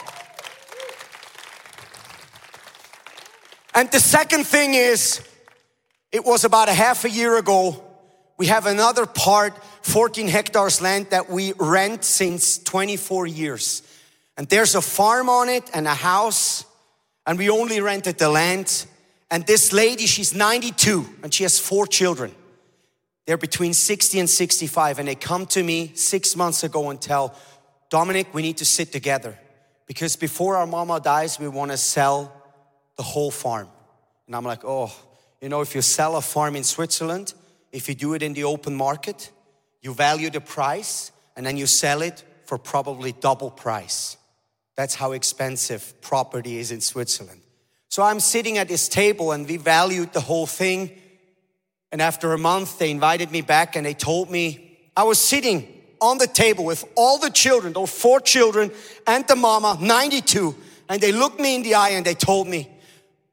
And 3.75 3.91
the 3.91 4.01
second 4.01 4.47
thing 4.47 4.75
is, 4.75 5.27
it 6.11 6.25
was 6.25 6.45
about 6.45 6.69
a 6.69 6.75
half 6.75 7.05
a 7.05 7.11
year 7.11 7.39
ago. 7.39 7.83
We 8.37 8.47
have 8.47 8.67
another 8.67 9.07
part, 9.07 9.55
14 9.83 10.29
hectares 10.29 10.81
land 10.81 11.07
that 11.11 11.31
we 11.31 11.55
rent 11.59 12.05
since 12.05 12.59
24 12.59 13.27
years. 13.27 13.83
And 14.37 14.49
there's 14.49 14.75
a 14.75 14.83
farm 14.83 15.29
on 15.29 15.49
it 15.49 15.71
and 15.73 15.87
a 15.87 15.95
house, 15.95 16.65
and 17.27 17.39
we 17.39 17.49
only 17.49 17.81
rented 17.81 18.19
the 18.19 18.29
land. 18.29 18.87
And 19.31 19.47
this 19.47 19.73
lady, 19.73 20.07
she's 20.07 20.35
92 20.35 21.07
and 21.23 21.33
she 21.33 21.45
has 21.45 21.59
four 21.59 21.87
children. 21.87 22.35
They're 23.27 23.39
between 23.39 23.73
60 23.73 24.19
and 24.19 24.29
65, 24.29 24.99
and 24.99 25.09
they 25.09 25.15
come 25.15 25.47
to 25.47 25.63
me 25.63 25.93
six 25.95 26.35
months 26.35 26.65
ago 26.65 26.91
and 26.91 27.01
tell, 27.01 27.35
Dominic, 27.89 28.35
we 28.35 28.43
need 28.43 28.57
to 28.57 28.65
sit 28.65 28.91
together 28.91 29.39
because 29.87 30.17
before 30.17 30.57
our 30.57 30.67
mama 30.67 31.01
dies, 31.01 31.39
we 31.39 31.47
want 31.49 31.71
to 31.71 31.77
sell 31.77 32.42
the 33.03 33.09
whole 33.09 33.33
farm. 33.33 33.67
And 34.29 34.37
I'm 34.37 34.45
like, 34.45 34.65
oh, 34.65 34.93
you 35.41 35.49
know, 35.49 35.61
if 35.61 35.75
you 35.75 35.83
sell 35.83 36.15
a 36.15 36.21
farm 36.21 36.55
in 36.55 36.63
Switzerland, 36.63 37.35
if 37.73 37.89
you 37.89 37.97
do 37.97 38.15
it 38.15 38.23
in 38.23 38.33
the 38.33 38.45
open 38.45 38.77
market, 38.77 39.33
you 39.81 39.93
value 39.93 40.31
the 40.31 40.41
price 40.41 41.11
and 41.35 41.45
then 41.45 41.57
you 41.57 41.67
sell 41.67 42.01
it 42.01 42.23
for 42.45 42.59
probably 42.59 43.11
double 43.11 43.51
price. 43.51 44.17
That's 44.77 44.95
how 44.95 45.11
expensive 45.13 46.01
property 46.01 46.59
is 46.59 46.71
in 46.71 46.81
Switzerland. 46.81 47.41
So 47.89 48.05
I'm 48.05 48.21
sitting 48.21 48.57
at 48.57 48.69
this 48.69 48.89
table 48.89 49.33
and 49.33 49.49
we 49.49 49.57
valued 49.57 50.13
the 50.13 50.21
whole 50.21 50.47
thing. 50.47 50.93
And 51.91 52.01
after 52.01 52.33
a 52.33 52.39
month, 52.39 52.79
they 52.79 52.93
invited 52.93 53.33
me 53.33 53.41
back 53.41 53.75
and 53.75 53.85
they 53.85 53.95
told 53.95 54.31
me 54.31 54.79
I 54.97 55.03
was 55.03 55.19
sitting 55.19 55.67
on 56.01 56.19
the 56.19 56.29
table 56.29 56.65
with 56.65 56.85
all 56.95 57.19
the 57.19 57.31
children, 57.31 57.73
those 57.73 57.91
four 57.91 58.21
children 58.21 58.71
and 59.09 59.27
the 59.27 59.35
mama, 59.35 59.77
92. 59.81 60.55
And 60.89 61.01
they 61.01 61.11
looked 61.11 61.41
me 61.41 61.57
in 61.57 61.63
the 61.65 61.75
eye 61.75 61.91
and 61.91 62.07
they 62.07 62.15
told 62.15 62.47
me, 62.47 62.69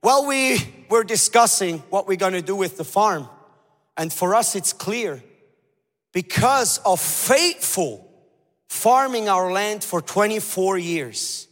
well, 0.01 0.25
we 0.25 0.59
were 0.89 1.03
discussing 1.03 1.79
what 1.89 2.07
we're 2.07 2.17
going 2.17 2.33
to 2.33 2.41
do 2.41 2.55
with 2.55 2.77
the 2.77 2.83
farm. 2.83 3.27
And 3.97 4.11
for 4.11 4.33
us, 4.33 4.55
it's 4.55 4.71
clear 4.71 5.21
because 6.13 6.77
of 6.79 6.99
faithful 6.99 8.09
farming 8.69 9.27
our 9.27 9.51
land 9.51 9.83
for 9.83 10.01
24 10.01 10.77
years. 10.77 11.47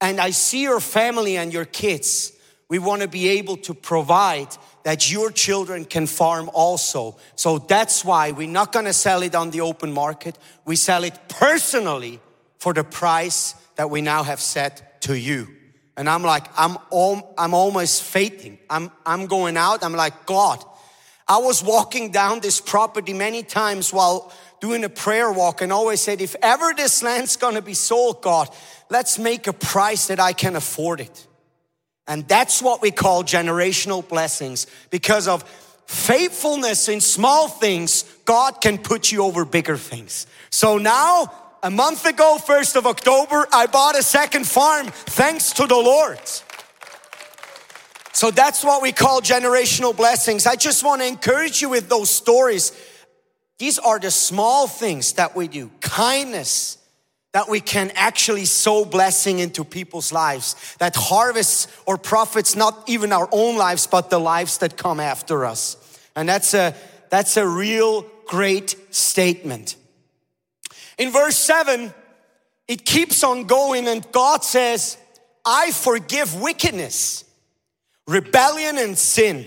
And 0.00 0.20
I 0.20 0.30
see 0.30 0.62
your 0.62 0.80
family 0.80 1.36
and 1.36 1.52
your 1.52 1.64
kids. 1.64 2.32
We 2.68 2.78
want 2.78 3.02
to 3.02 3.08
be 3.08 3.28
able 3.30 3.56
to 3.58 3.74
provide 3.74 4.48
that 4.84 5.10
your 5.10 5.30
children 5.30 5.84
can 5.84 6.06
farm 6.06 6.48
also. 6.54 7.16
So 7.34 7.58
that's 7.58 8.04
why 8.04 8.30
we're 8.30 8.48
not 8.48 8.72
gonna 8.72 8.92
sell 8.92 9.22
it 9.22 9.34
on 9.34 9.50
the 9.50 9.60
open 9.60 9.92
market. 9.92 10.38
We 10.64 10.76
sell 10.76 11.04
it 11.04 11.18
personally 11.28 12.20
for 12.58 12.72
the 12.72 12.84
price 12.84 13.54
that 13.76 13.90
we 13.90 14.00
now 14.00 14.22
have 14.22 14.40
set 14.40 15.02
to 15.02 15.18
you. 15.18 15.48
And 16.00 16.08
I'm 16.08 16.22
like, 16.22 16.46
I'm, 16.56 16.78
al- 16.90 17.34
I'm 17.36 17.52
almost 17.52 18.02
fainting. 18.02 18.58
I'm, 18.70 18.90
I'm 19.04 19.26
going 19.26 19.58
out. 19.58 19.84
I'm 19.84 19.92
like, 19.92 20.24
God, 20.24 20.64
I 21.28 21.36
was 21.36 21.62
walking 21.62 22.10
down 22.10 22.40
this 22.40 22.58
property 22.58 23.12
many 23.12 23.42
times 23.42 23.92
while 23.92 24.32
doing 24.62 24.82
a 24.84 24.88
prayer 24.88 25.30
walk 25.30 25.60
and 25.60 25.70
always 25.70 26.00
said, 26.00 26.22
if 26.22 26.34
ever 26.40 26.72
this 26.74 27.02
land's 27.02 27.36
gonna 27.36 27.60
be 27.60 27.74
sold, 27.74 28.22
God, 28.22 28.48
let's 28.88 29.18
make 29.18 29.46
a 29.46 29.52
price 29.52 30.06
that 30.06 30.18
I 30.18 30.32
can 30.32 30.56
afford 30.56 31.02
it. 31.02 31.26
And 32.06 32.26
that's 32.26 32.62
what 32.62 32.80
we 32.80 32.92
call 32.92 33.22
generational 33.22 34.08
blessings 34.08 34.68
because 34.88 35.28
of 35.28 35.42
faithfulness 35.84 36.88
in 36.88 37.02
small 37.02 37.46
things, 37.46 38.04
God 38.24 38.62
can 38.62 38.78
put 38.78 39.12
you 39.12 39.22
over 39.22 39.44
bigger 39.44 39.76
things. 39.76 40.26
So 40.48 40.78
now, 40.78 41.30
a 41.62 41.70
month 41.70 42.06
ago, 42.06 42.38
1st 42.40 42.76
of 42.76 42.86
October, 42.86 43.46
I 43.52 43.66
bought 43.66 43.98
a 43.98 44.02
second 44.02 44.46
farm 44.46 44.86
thanks 44.86 45.52
to 45.54 45.66
the 45.66 45.76
Lord. 45.76 46.18
So 48.12 48.30
that's 48.30 48.64
what 48.64 48.82
we 48.82 48.92
call 48.92 49.20
generational 49.20 49.96
blessings. 49.96 50.46
I 50.46 50.56
just 50.56 50.84
want 50.84 51.00
to 51.02 51.08
encourage 51.08 51.62
you 51.62 51.68
with 51.68 51.88
those 51.88 52.10
stories. 52.10 52.72
These 53.58 53.78
are 53.78 53.98
the 53.98 54.10
small 54.10 54.66
things 54.66 55.14
that 55.14 55.36
we 55.36 55.48
do 55.48 55.70
kindness, 55.80 56.78
that 57.32 57.48
we 57.48 57.60
can 57.60 57.92
actually 57.94 58.46
sow 58.46 58.84
blessing 58.84 59.38
into 59.38 59.64
people's 59.64 60.12
lives, 60.12 60.76
that 60.78 60.96
harvests 60.96 61.68
or 61.86 61.96
profits 61.96 62.56
not 62.56 62.88
even 62.88 63.12
our 63.12 63.28
own 63.32 63.56
lives, 63.56 63.86
but 63.86 64.10
the 64.10 64.18
lives 64.18 64.58
that 64.58 64.76
come 64.76 64.98
after 64.98 65.44
us. 65.44 65.76
And 66.16 66.28
that's 66.28 66.54
a, 66.54 66.74
that's 67.10 67.36
a 67.36 67.46
real 67.46 68.06
great 68.26 68.76
statement. 68.90 69.76
In 71.00 71.10
verse 71.10 71.36
7, 71.36 71.94
it 72.68 72.84
keeps 72.84 73.24
on 73.24 73.44
going, 73.44 73.88
and 73.88 74.06
God 74.12 74.44
says, 74.44 74.98
I 75.46 75.72
forgive 75.72 76.38
wickedness, 76.38 77.24
rebellion, 78.06 78.76
and 78.76 78.98
sin. 78.98 79.46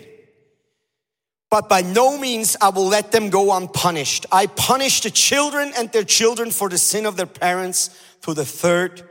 But 1.51 1.69
by 1.69 1.81
no 1.83 2.17
means 2.17 2.57
I 2.59 2.69
will 2.69 2.87
let 2.87 3.11
them 3.11 3.29
go 3.29 3.55
unpunished. 3.55 4.25
I 4.31 4.47
punish 4.47 5.01
the 5.01 5.11
children 5.11 5.71
and 5.77 5.91
their 5.91 6.03
children 6.03 6.49
for 6.49 6.69
the 6.69 6.79
sin 6.79 7.05
of 7.05 7.17
their 7.17 7.27
parents 7.27 7.91
to 8.23 8.33
the 8.33 8.45
third 8.45 9.07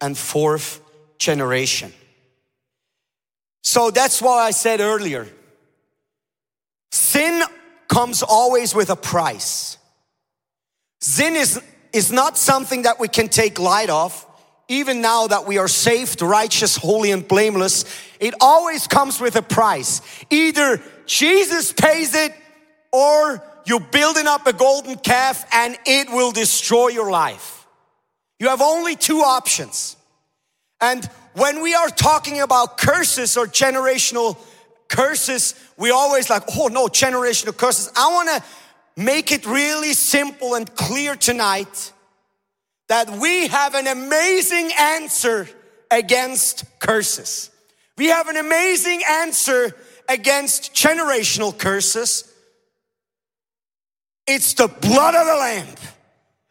and 0.00 0.18
fourth 0.18 0.80
generation. 1.18 1.92
So 3.62 3.92
that's 3.92 4.20
why 4.20 4.42
I 4.42 4.50
said 4.50 4.80
earlier 4.80 5.28
sin 6.90 7.40
comes 7.86 8.24
always 8.24 8.74
with 8.74 8.90
a 8.90 8.96
price. 8.96 9.78
Sin 11.00 11.36
is, 11.36 11.62
is 11.94 12.10
not 12.10 12.36
something 12.36 12.82
that 12.82 12.98
we 12.98 13.08
can 13.08 13.28
take 13.28 13.58
light 13.58 13.88
of. 13.88 14.26
Even 14.66 15.00
now 15.00 15.28
that 15.28 15.46
we 15.46 15.58
are 15.58 15.68
saved, 15.68 16.20
righteous, 16.22 16.76
holy, 16.76 17.12
and 17.12 17.26
blameless, 17.26 17.84
it 18.18 18.34
always 18.40 18.86
comes 18.86 19.20
with 19.20 19.36
a 19.36 19.42
price. 19.42 20.00
Either 20.28 20.82
Jesus 21.06 21.72
pays 21.72 22.14
it 22.14 22.34
or 22.92 23.42
you're 23.66 23.78
building 23.80 24.26
up 24.26 24.46
a 24.46 24.52
golden 24.52 24.96
calf 24.96 25.46
and 25.52 25.78
it 25.86 26.08
will 26.08 26.32
destroy 26.32 26.88
your 26.88 27.10
life. 27.10 27.66
You 28.40 28.48
have 28.48 28.60
only 28.60 28.96
two 28.96 29.18
options. 29.18 29.96
And 30.80 31.08
when 31.34 31.62
we 31.62 31.74
are 31.74 31.88
talking 31.88 32.40
about 32.40 32.76
curses 32.76 33.36
or 33.36 33.46
generational 33.46 34.36
curses, 34.88 35.54
we 35.76 35.90
always 35.90 36.28
like, 36.28 36.42
oh 36.56 36.68
no, 36.68 36.86
generational 36.86 37.56
curses. 37.56 37.92
I 37.96 38.12
want 38.12 38.28
to 38.30 38.48
make 38.96 39.32
it 39.32 39.46
really 39.46 39.92
simple 39.92 40.54
and 40.54 40.72
clear 40.74 41.16
tonight 41.16 41.92
that 42.88 43.10
we 43.10 43.48
have 43.48 43.74
an 43.74 43.86
amazing 43.86 44.70
answer 44.78 45.48
against 45.90 46.64
curses. 46.78 47.50
We 47.96 48.06
have 48.06 48.28
an 48.28 48.36
amazing 48.36 49.02
answer 49.08 49.74
against 50.08 50.74
generational 50.74 51.56
curses. 51.56 52.30
It's 54.26 54.54
the 54.54 54.68
blood 54.68 55.14
of 55.14 55.26
the 55.26 55.34
Lamb 55.34 55.74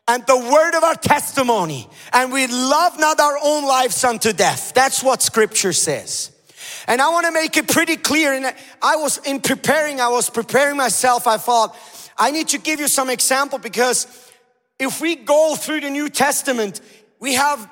and 0.08 0.26
the 0.28 0.38
word 0.38 0.76
of 0.76 0.84
our 0.84 0.96
testimony. 0.96 1.88
And 2.12 2.32
we 2.32 2.48
love 2.48 3.00
not 3.00 3.20
our 3.20 3.38
own 3.44 3.66
lives 3.66 4.04
unto 4.04 4.34
death. 4.34 4.74
That's 4.74 5.04
what 5.04 5.22
scripture 5.22 5.74
says. 5.74 6.32
And 6.88 7.02
I 7.02 7.10
want 7.10 7.26
to 7.26 7.32
make 7.32 7.56
it 7.58 7.68
pretty 7.68 7.96
clear. 7.96 8.34
And 8.34 8.54
I 8.82 8.98
was 8.98 9.18
in 9.20 9.40
preparing, 9.40 10.02
I 10.02 10.10
was 10.10 10.30
preparing 10.30 10.78
myself. 10.78 11.28
I 11.28 11.38
thought, 11.38 11.76
I 12.18 12.32
need 12.32 12.50
to 12.50 12.58
give 12.58 12.80
you 12.80 12.88
some 12.88 13.10
example 13.10 13.60
because 13.60 14.08
if 14.80 15.02
we 15.02 15.16
go 15.16 15.56
through 15.56 15.82
the 15.82 15.90
New 15.90 16.10
Testament, 16.10 16.82
we 17.20 17.36
have 17.36 17.70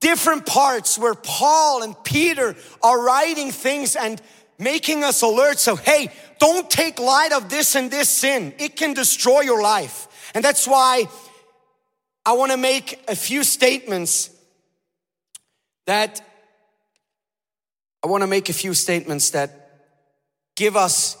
different 0.00 0.46
parts 0.46 0.98
where 0.98 1.14
Paul 1.14 1.82
and 1.82 1.94
Peter 2.04 2.56
are 2.82 3.02
writing 3.02 3.50
things 3.50 3.96
and 3.96 4.20
making 4.58 5.04
us 5.04 5.22
alert. 5.22 5.58
So, 5.58 5.76
hey, 5.76 6.12
don't 6.38 6.68
take 6.70 6.98
light 6.98 7.32
of 7.32 7.48
this 7.48 7.74
and 7.74 7.90
this 7.90 8.08
sin. 8.08 8.52
It 8.58 8.76
can 8.76 8.94
destroy 8.94 9.40
your 9.40 9.62
life. 9.62 10.30
And 10.34 10.44
that's 10.44 10.66
why 10.66 11.06
I 12.26 12.32
want 12.32 12.52
to 12.52 12.58
make 12.58 13.02
a 13.08 13.16
few 13.16 13.42
statements 13.44 14.30
that 15.86 16.20
I 18.04 18.08
want 18.08 18.22
to 18.22 18.26
make 18.26 18.48
a 18.48 18.52
few 18.52 18.74
statements 18.74 19.30
that 19.30 19.86
give 20.56 20.76
us 20.76 21.16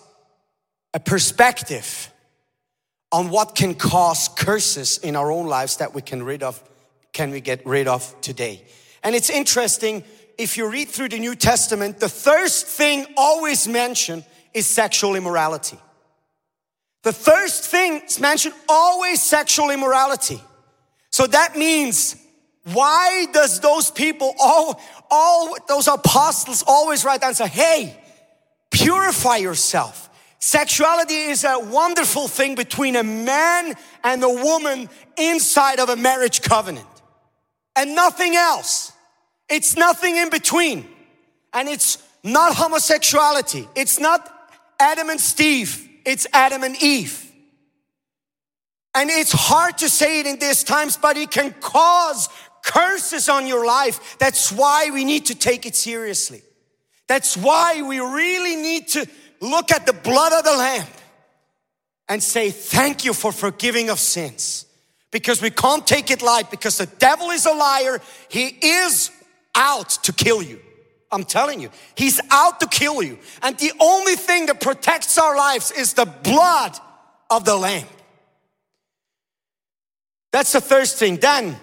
a 0.94 1.00
perspective 1.00 2.11
on 3.12 3.28
what 3.28 3.54
can 3.54 3.74
cause 3.74 4.28
curses 4.28 4.98
in 4.98 5.14
our 5.14 5.30
own 5.30 5.46
lives 5.46 5.76
that 5.76 5.94
we 5.94 6.02
can 6.02 6.22
rid 6.22 6.42
of 6.42 6.62
can 7.12 7.30
we 7.30 7.40
get 7.40 7.64
rid 7.66 7.86
of 7.86 8.18
today. 8.22 8.64
And 9.02 9.14
it's 9.14 9.28
interesting 9.28 10.02
if 10.38 10.56
you 10.56 10.68
read 10.68 10.88
through 10.88 11.10
the 11.10 11.18
New 11.18 11.34
Testament, 11.34 12.00
the 12.00 12.08
first 12.08 12.66
thing 12.66 13.06
always 13.16 13.68
mentioned 13.68 14.24
is 14.54 14.66
sexual 14.66 15.14
immorality. 15.14 15.78
The 17.02 17.12
first 17.12 17.64
thing 17.64 18.02
mentioned 18.20 18.54
always 18.68 19.22
sexual 19.22 19.70
immorality. 19.70 20.40
So 21.10 21.26
that 21.26 21.56
means 21.56 22.16
why 22.64 23.26
does 23.32 23.60
those 23.60 23.90
people 23.90 24.34
all 24.40 24.80
all 25.10 25.56
those 25.68 25.88
apostles 25.88 26.64
always 26.66 27.04
write 27.04 27.20
down 27.20 27.28
and 27.28 27.36
say, 27.36 27.48
hey, 27.48 28.00
purify 28.70 29.36
yourself. 29.36 30.08
Sexuality 30.44 31.14
is 31.14 31.44
a 31.44 31.56
wonderful 31.56 32.26
thing 32.26 32.56
between 32.56 32.96
a 32.96 33.04
man 33.04 33.74
and 34.02 34.24
a 34.24 34.28
woman 34.28 34.88
inside 35.16 35.78
of 35.78 35.88
a 35.88 35.94
marriage 35.94 36.42
covenant 36.42 36.84
and 37.76 37.94
nothing 37.94 38.34
else. 38.34 38.90
It's 39.48 39.76
nothing 39.76 40.16
in 40.16 40.30
between. 40.30 40.88
And 41.52 41.68
it's 41.68 41.98
not 42.24 42.56
homosexuality. 42.56 43.68
It's 43.76 44.00
not 44.00 44.28
Adam 44.80 45.10
and 45.10 45.20
Steve. 45.20 45.88
It's 46.04 46.26
Adam 46.32 46.64
and 46.64 46.74
Eve. 46.82 47.24
And 48.96 49.10
it's 49.10 49.30
hard 49.30 49.78
to 49.78 49.88
say 49.88 50.18
it 50.18 50.26
in 50.26 50.40
these 50.40 50.64
times, 50.64 50.96
but 50.96 51.16
it 51.16 51.30
can 51.30 51.54
cause 51.60 52.28
curses 52.64 53.28
on 53.28 53.46
your 53.46 53.64
life. 53.64 54.18
That's 54.18 54.50
why 54.50 54.90
we 54.92 55.04
need 55.04 55.26
to 55.26 55.36
take 55.36 55.66
it 55.66 55.76
seriously. 55.76 56.42
That's 57.06 57.36
why 57.36 57.82
we 57.82 58.00
really 58.00 58.56
need 58.56 58.88
to 58.88 59.06
look 59.42 59.70
at 59.70 59.84
the 59.84 59.92
blood 59.92 60.32
of 60.32 60.44
the 60.44 60.56
Lamb 60.56 60.86
and 62.08 62.22
say, 62.22 62.50
Thank 62.50 63.04
you 63.04 63.12
for 63.12 63.32
forgiving 63.32 63.90
of 63.90 63.98
sins. 63.98 64.66
Because 65.10 65.42
we 65.42 65.50
can't 65.50 65.86
take 65.86 66.10
it 66.10 66.22
light 66.22 66.50
because 66.50 66.78
the 66.78 66.86
devil 66.86 67.30
is 67.30 67.44
a 67.44 67.52
liar. 67.52 68.00
He 68.30 68.46
is 68.46 69.10
out 69.54 69.90
to 70.04 70.12
kill 70.12 70.42
you. 70.42 70.58
I'm 71.10 71.24
telling 71.24 71.60
you, 71.60 71.68
he's 71.94 72.18
out 72.30 72.58
to 72.60 72.66
kill 72.66 73.02
you. 73.02 73.18
And 73.42 73.58
the 73.58 73.72
only 73.78 74.16
thing 74.16 74.46
that 74.46 74.62
protects 74.62 75.18
our 75.18 75.36
lives 75.36 75.70
is 75.70 75.92
the 75.92 76.06
blood 76.06 76.78
of 77.30 77.44
the 77.44 77.54
Lamb. 77.54 77.86
That's 80.32 80.52
the 80.52 80.62
first 80.62 80.96
thing. 80.96 81.16
Then 81.16 81.56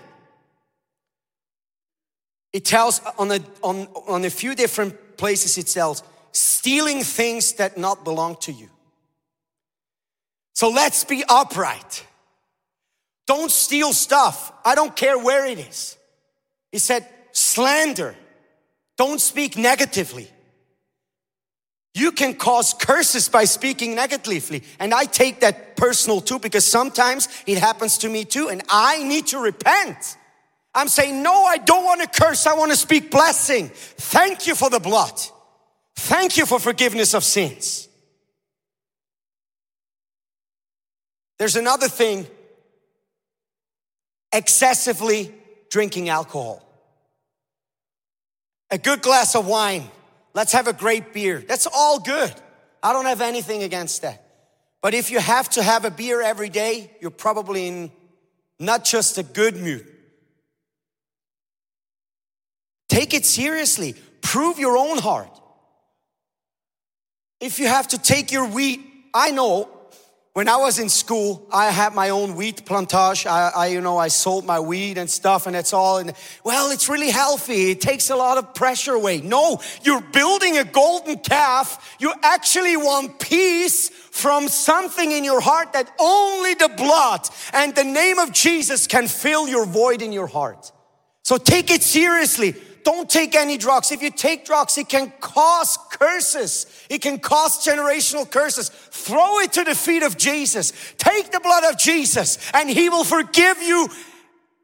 it 2.54 2.66
tells 2.66 3.02
on 3.18 3.32
a, 3.32 3.40
on, 3.64 3.88
on 4.08 4.24
a 4.26 4.30
few 4.30 4.54
different 4.54 5.18
places, 5.18 5.58
it 5.58 5.66
tells 5.66 6.04
stealing 6.32 7.04
things 7.04 7.54
that 7.54 7.78
not 7.78 8.04
belong 8.04 8.36
to 8.42 8.52
you. 8.52 8.70
So 10.54 10.70
let's 10.70 11.04
be 11.04 11.24
upright. 11.28 12.06
Don't 13.28 13.52
steal 13.52 13.94
stuff. 13.94 14.52
I 14.66 14.76
don't 14.76 14.96
care 14.96 15.18
where 15.18 15.46
it 15.46 15.60
is. 15.60 15.98
He 16.72 16.80
said, 16.80 17.08
slander. 17.32 18.16
Don't 18.98 19.22
speak 19.22 19.56
negatively. 19.56 20.30
You 21.94 22.12
can 22.12 22.34
cause 22.34 22.74
curses 22.74 23.30
by 23.30 23.46
speaking 23.46 23.96
negatively. 23.96 24.64
And 24.80 24.94
I 24.94 25.06
take 25.06 25.40
that 25.42 25.76
personal 25.76 26.22
too 26.22 26.40
because 26.40 26.66
sometimes 26.66 27.28
it 27.46 27.58
happens 27.58 28.00
to 28.00 28.10
me 28.10 28.26
too 28.26 28.50
and 28.50 28.62
I 28.70 29.04
need 29.04 29.28
to 29.28 29.40
repent. 29.40 30.18
I'm 30.74 30.88
saying, 30.88 31.24
no, 31.24 31.46
I 31.46 31.58
don't 31.58 31.84
want 31.84 32.02
to 32.02 32.22
curse. 32.22 32.46
I 32.46 32.54
want 32.54 32.72
to 32.72 32.78
speak 32.78 33.12
blessing. 33.12 33.70
Thank 33.70 34.46
you 34.48 34.56
for 34.56 34.70
the 34.70 34.80
blood. 34.80 35.20
Thank 36.00 36.38
you 36.38 36.46
for 36.46 36.60
forgiveness 36.60 37.14
of 37.14 37.24
sins. 37.24 37.88
There's 41.38 41.56
another 41.56 41.88
thing 41.88 42.28
excessively 44.32 45.34
drinking 45.70 46.10
alcohol. 46.10 46.66
A 48.72 48.78
good 48.78 49.02
glass 49.02 49.36
of 49.36 49.48
wine. 49.48 49.90
Let's 50.34 50.54
have 50.54 50.68
a 50.68 50.74
great 50.74 51.14
beer. 51.14 51.44
That's 51.48 51.68
all 51.68 52.00
good. 52.00 52.34
I 52.82 52.94
don't 52.94 53.06
have 53.06 53.22
anything 53.22 53.64
against 53.64 54.02
that. 54.04 54.24
But 54.82 54.94
if 54.94 55.12
you 55.12 55.20
have 55.20 55.50
to 55.52 55.64
have 55.64 55.86
a 55.86 55.92
beer 55.92 56.22
every 56.22 56.50
day, 56.50 56.92
you're 57.02 57.12
probably 57.12 57.68
in 57.68 57.92
not 58.60 58.86
just 58.86 59.18
a 59.18 59.24
good 59.24 59.56
mood, 59.56 59.88
Take 62.90 63.14
it 63.14 63.26
seriously. 63.26 63.96
Prove 64.22 64.60
your 64.60 64.76
own 64.76 64.98
heart. 64.98 65.30
If 67.40 67.60
you 67.60 67.68
have 67.68 67.88
to 67.90 67.98
take 67.98 68.32
your 68.32 68.48
wheat, 68.48 68.82
I 69.14 69.32
know 69.32 69.70
when 70.34 70.48
I 70.48 70.58
was 70.58 70.80
in 70.80 70.90
school, 70.90 71.48
I 71.52 71.72
had 71.72 71.94
my 71.94 72.10
own 72.10 72.36
wheat 72.36 72.66
plantage. 72.66 73.26
I, 73.26 73.50
I, 73.50 73.68
you 73.68 73.82
know, 73.82 73.98
I 73.98 74.10
sold 74.10 74.46
my 74.46 74.60
wheat 74.60 74.98
and 74.98 75.10
stuff, 75.10 75.48
and 75.48 75.56
it's 75.56 75.74
all. 75.74 75.98
And 75.98 76.14
well, 76.46 76.72
it's 76.72 76.88
really 76.88 77.10
healthy. 77.10 77.72
It 77.72 77.82
takes 77.82 78.10
a 78.10 78.16
lot 78.16 78.38
of 78.38 78.54
pressure 78.54 78.94
away. 78.94 79.22
No, 79.22 79.60
you're 79.84 80.00
building 80.02 80.58
a 80.58 80.64
golden 80.64 81.18
calf. 81.18 81.98
You 82.00 82.14
actually 82.22 82.78
want 82.78 83.20
peace 83.20 83.90
from 83.90 84.48
something 84.48 85.12
in 85.12 85.24
your 85.24 85.42
heart 85.42 85.74
that 85.74 85.92
only 86.00 86.54
the 86.54 86.70
blood 86.70 87.28
and 87.52 87.74
the 87.76 87.84
name 87.84 88.20
of 88.20 88.32
Jesus 88.32 88.88
can 88.88 89.08
fill 89.08 89.48
your 89.48 89.66
void 89.66 90.02
in 90.02 90.14
your 90.14 90.28
heart. 90.28 90.72
So 91.24 91.38
take 91.38 91.72
it 91.72 91.82
seriously. 91.82 92.56
Don't 92.92 93.08
take 93.08 93.36
any 93.36 93.60
drugs. 93.60 93.92
If 93.92 94.02
you 94.02 94.10
take 94.10 94.46
drugs, 94.46 94.76
it 94.80 94.90
can 94.90 95.14
cause 95.20 95.78
curses. 95.92 96.66
It 96.90 97.04
can 97.04 97.20
cause 97.20 97.64
generational 97.64 98.28
curses. 98.28 98.70
Throw 98.70 99.42
it 99.42 99.54
to 99.54 99.64
the 99.64 99.76
feet 99.76 100.02
of 100.02 100.18
Jesus. 100.18 100.74
Take 100.98 101.32
the 101.32 101.40
blood 101.40 101.66
of 101.66 101.78
Jesus 101.78 102.40
and 102.52 102.68
he 102.68 102.90
will 102.90 103.04
forgive 103.04 103.62
you. 103.62 103.90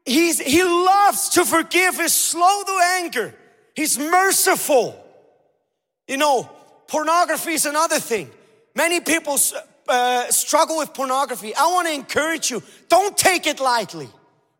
He's, 0.04 0.40
he 0.40 0.64
loves 0.64 1.28
to 1.30 1.44
forgive. 1.44 2.00
He's 2.00 2.14
slow 2.14 2.64
to 2.64 2.80
anger. 2.96 3.32
He's 3.76 3.96
merciful. 3.96 5.00
You 6.08 6.16
know, 6.16 6.50
pornography 6.88 7.52
is 7.52 7.64
another 7.64 8.00
thing. 8.00 8.28
Many 8.74 8.98
people 8.98 9.38
uh, 9.88 10.26
struggle 10.30 10.78
with 10.78 10.92
pornography. 10.94 11.54
I 11.54 11.68
want 11.68 11.86
to 11.86 11.94
encourage 11.94 12.50
you. 12.50 12.60
Don't 12.88 13.16
take 13.16 13.46
it 13.46 13.60
lightly. 13.60 14.08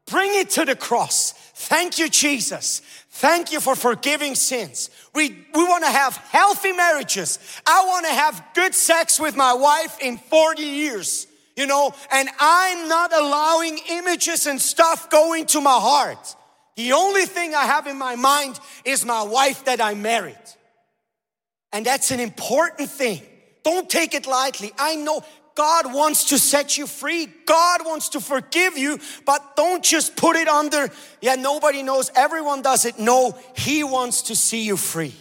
Bring 0.06 0.30
it 0.34 0.50
to 0.50 0.64
the 0.64 0.76
cross. 0.76 1.34
Thank 1.58 1.98
you, 1.98 2.10
Jesus. 2.10 2.82
Thank 3.08 3.50
you 3.50 3.60
for 3.60 3.74
forgiving 3.74 4.34
sins. 4.34 4.90
We, 5.14 5.30
we 5.54 5.64
want 5.64 5.84
to 5.84 5.90
have 5.90 6.14
healthy 6.18 6.72
marriages. 6.72 7.38
I 7.66 7.82
want 7.86 8.04
to 8.04 8.12
have 8.12 8.44
good 8.54 8.74
sex 8.74 9.18
with 9.18 9.34
my 9.36 9.54
wife 9.54 9.96
in 10.02 10.18
40 10.18 10.62
years, 10.62 11.26
you 11.56 11.66
know, 11.66 11.94
and 12.12 12.28
I'm 12.38 12.88
not 12.88 13.10
allowing 13.14 13.78
images 13.88 14.46
and 14.46 14.60
stuff 14.60 15.08
going 15.08 15.46
to 15.46 15.62
my 15.62 15.78
heart. 15.80 16.36
The 16.76 16.92
only 16.92 17.24
thing 17.24 17.54
I 17.54 17.64
have 17.64 17.86
in 17.86 17.96
my 17.96 18.16
mind 18.16 18.60
is 18.84 19.06
my 19.06 19.22
wife 19.22 19.64
that 19.64 19.80
I 19.80 19.94
married. 19.94 20.36
And 21.72 21.86
that's 21.86 22.10
an 22.10 22.20
important 22.20 22.90
thing. 22.90 23.22
Don't 23.64 23.88
take 23.88 24.12
it 24.12 24.26
lightly. 24.26 24.72
I 24.78 24.96
know 24.96 25.24
God 25.56 25.92
wants 25.92 26.26
to 26.26 26.38
set 26.38 26.78
you 26.78 26.86
free. 26.86 27.26
God 27.46 27.80
wants 27.84 28.10
to 28.10 28.20
forgive 28.20 28.78
you, 28.78 29.00
but 29.24 29.56
don't 29.56 29.82
just 29.82 30.14
put 30.14 30.36
it 30.36 30.46
under, 30.46 30.88
yeah, 31.20 31.34
nobody 31.34 31.82
knows, 31.82 32.12
everyone 32.14 32.62
does 32.62 32.84
it. 32.84 32.98
No, 32.98 33.36
He 33.56 33.82
wants 33.82 34.22
to 34.22 34.36
see 34.36 34.62
you 34.62 34.76
free. 34.76 35.14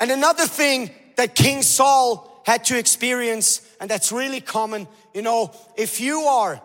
And 0.00 0.10
another 0.10 0.46
thing 0.46 0.90
that 1.16 1.34
King 1.36 1.62
Saul 1.62 2.42
had 2.44 2.64
to 2.64 2.78
experience, 2.78 3.60
and 3.78 3.88
that's 3.88 4.10
really 4.10 4.40
common, 4.40 4.88
you 5.14 5.22
know, 5.22 5.52
if 5.76 6.00
you 6.00 6.22
are 6.22 6.60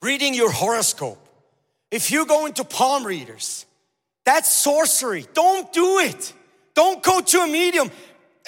reading 0.00 0.32
your 0.32 0.50
horoscope, 0.50 1.18
if 1.90 2.10
you 2.10 2.26
go 2.26 2.46
into 2.46 2.64
palm 2.64 3.04
readers, 3.04 3.66
that's 4.24 4.54
sorcery. 4.54 5.26
Don't 5.34 5.72
do 5.72 5.98
it. 5.98 6.32
Don't 6.74 7.02
go 7.02 7.20
to 7.20 7.40
a 7.40 7.46
medium. 7.48 7.90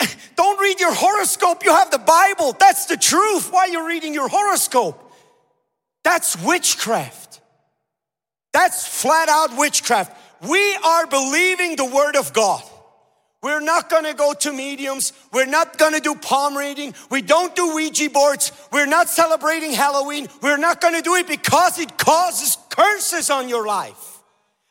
Don't 0.37 0.61
read 0.61 0.81
your 0.81 0.95
horoscope. 0.95 1.65
You 1.65 1.75
have 1.75 1.91
the 1.91 1.99
Bible. 1.99 2.57
That's 2.59 2.87
the 2.87 2.97
truth. 2.97 3.53
Why 3.53 3.67
you're 3.67 3.83
you 3.83 3.89
reading 3.89 4.15
your 4.15 4.29
horoscope? 4.29 5.13
That's 6.05 6.43
witchcraft. 6.43 7.41
That's 8.53 8.87
flat 8.87 9.29
out 9.29 9.57
witchcraft. 9.57 10.17
We 10.49 10.75
are 10.77 11.07
believing 11.07 11.77
the 11.77 11.85
word 11.85 12.17
of 12.17 12.33
God. 12.33 12.63
We're 13.43 13.61
not 13.61 13.89
gonna 13.89 14.13
go 14.13 14.35
to 14.35 14.53
mediums. 14.53 15.13
We're 15.33 15.47
not 15.47 15.79
gonna 15.79 16.01
do 16.01 16.15
palm 16.15 16.57
reading. 16.57 16.95
We 17.11 17.23
don't 17.23 17.57
do 17.57 17.75
Ouija 17.75 18.11
boards. 18.11 18.53
We're 18.71 18.87
not 18.87 19.09
celebrating 19.09 19.73
Halloween. 19.73 20.29
We're 20.43 20.59
not 20.59 20.81
gonna 20.81 21.01
do 21.01 21.15
it 21.15 21.27
because 21.27 21.79
it 21.79 21.97
causes 21.97 22.59
curses 22.69 23.31
on 23.31 23.49
your 23.49 23.67
life. 23.67 24.19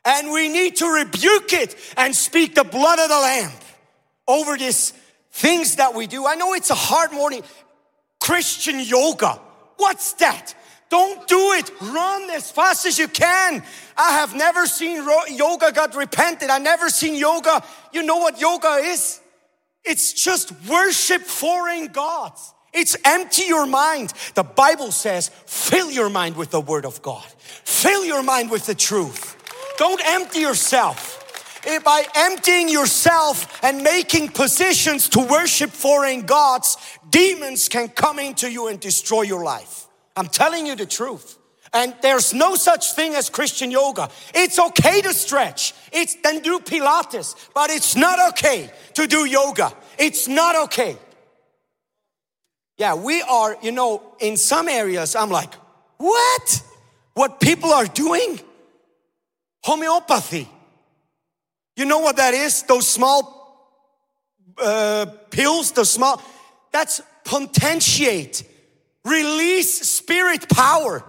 And 0.06 0.32
we 0.32 0.50
need 0.50 0.78
to 0.78 0.88
rebuke 0.88 1.52
it 1.54 1.76
and 1.98 2.16
speak 2.16 2.56
the 2.56 2.64
blood 2.64 3.00
of 3.00 3.10
the 3.10 3.16
Lamb 3.16 3.52
over 4.28 4.58
this 4.58 4.94
things 5.32 5.78
that 5.78 5.94
we 5.94 6.08
do. 6.08 6.26
I 6.26 6.36
know 6.36 6.54
it's 6.54 6.70
a 6.70 6.76
hard 6.76 7.12
morning. 7.12 7.44
Christian 8.20 8.80
yoga. 8.80 9.40
What's 9.78 10.14
that? 10.14 10.56
Don't 10.90 11.28
do 11.28 11.54
it. 11.54 11.72
Run 11.82 12.30
as 12.32 12.52
fast 12.52 12.86
as 12.86 12.98
you 12.98 13.08
can. 13.08 13.64
I 13.96 14.12
have 14.14 14.36
never 14.36 14.66
seen 14.66 15.06
yoga 15.30 15.72
got 15.72 15.96
repented. 15.96 16.50
I 16.50 16.58
never 16.58 16.90
seen 16.90 17.16
yoga. 17.16 17.64
You 17.94 18.04
know 18.04 18.18
what 18.18 18.42
yoga 18.42 18.76
is? 18.82 19.22
It's 19.86 20.14
just 20.14 20.52
worship 20.68 21.22
foreign 21.22 21.88
gods. 21.88 22.54
It's 22.74 22.98
empty 23.06 23.44
your 23.44 23.66
mind. 23.66 24.14
The 24.36 24.44
Bible 24.44 24.92
says, 24.92 25.30
fill 25.46 25.90
your 25.90 26.10
mind 26.10 26.36
with 26.36 26.52
the 26.52 26.62
word 26.62 26.86
of 26.86 27.02
God. 27.02 27.26
Fill 27.64 28.06
your 28.06 28.22
mind 28.22 28.52
with 28.52 28.66
the 28.66 28.76
truth. 28.76 29.36
Don't 29.78 30.02
empty 30.04 30.40
yourself. 30.40 31.19
Eh, 31.66 31.80
by 31.80 32.04
emptying 32.16 32.70
yourself 32.70 33.64
and 33.64 33.84
making 33.84 34.30
positions 34.30 35.10
to 35.10 35.20
worship 35.20 35.70
foreign 35.70 36.22
gods, 36.22 36.78
demons 37.10 37.68
can 37.68 37.90
come 37.90 38.20
into 38.20 38.50
you 38.50 38.68
and 38.68 38.80
destroy 38.80 39.24
your 39.24 39.44
life. 39.44 39.88
I'm 40.16 40.28
telling 40.28 40.66
you 40.66 40.76
the 40.76 40.86
truth. 40.86 41.38
And 41.74 41.94
there's 42.02 42.34
no 42.34 42.56
such 42.56 42.94
thing 42.94 43.14
as 43.14 43.30
Christian 43.30 43.70
yoga. 43.70 44.10
It's 44.34 44.58
okay 44.58 45.02
to 45.02 45.14
stretch. 45.14 45.74
It's 45.92 46.16
then 46.24 46.42
do 46.42 46.60
Pilates, 46.60 47.36
but 47.54 47.70
it's 47.70 47.96
not 47.96 48.34
okay 48.34 48.72
to 48.96 49.06
do 49.06 49.26
yoga. 49.26 49.72
It's 49.98 50.28
not 50.28 50.56
okay. 50.64 50.98
Yeah, 52.78 52.96
we 52.96 53.22
are, 53.22 53.58
you 53.62 53.72
know, 53.72 54.02
in 54.20 54.38
some 54.38 54.68
areas, 54.68 55.16
I'm 55.16 55.30
like, 55.30 55.54
what? 55.98 56.64
What 57.14 57.40
people 57.40 57.72
are 57.72 57.86
doing? 57.86 58.40
Homeopathy. 59.64 60.48
You 61.80 61.86
know 61.86 62.00
what 62.00 62.18
that 62.18 62.34
is? 62.34 62.64
Those 62.64 62.86
small 62.86 63.74
uh, 64.62 65.06
pills, 65.32 65.72
those 65.72 65.90
small, 65.90 66.22
that's 66.74 67.02
potentiate. 67.24 68.44
Release 69.06 69.90
spirit 69.90 70.50
power. 70.50 71.06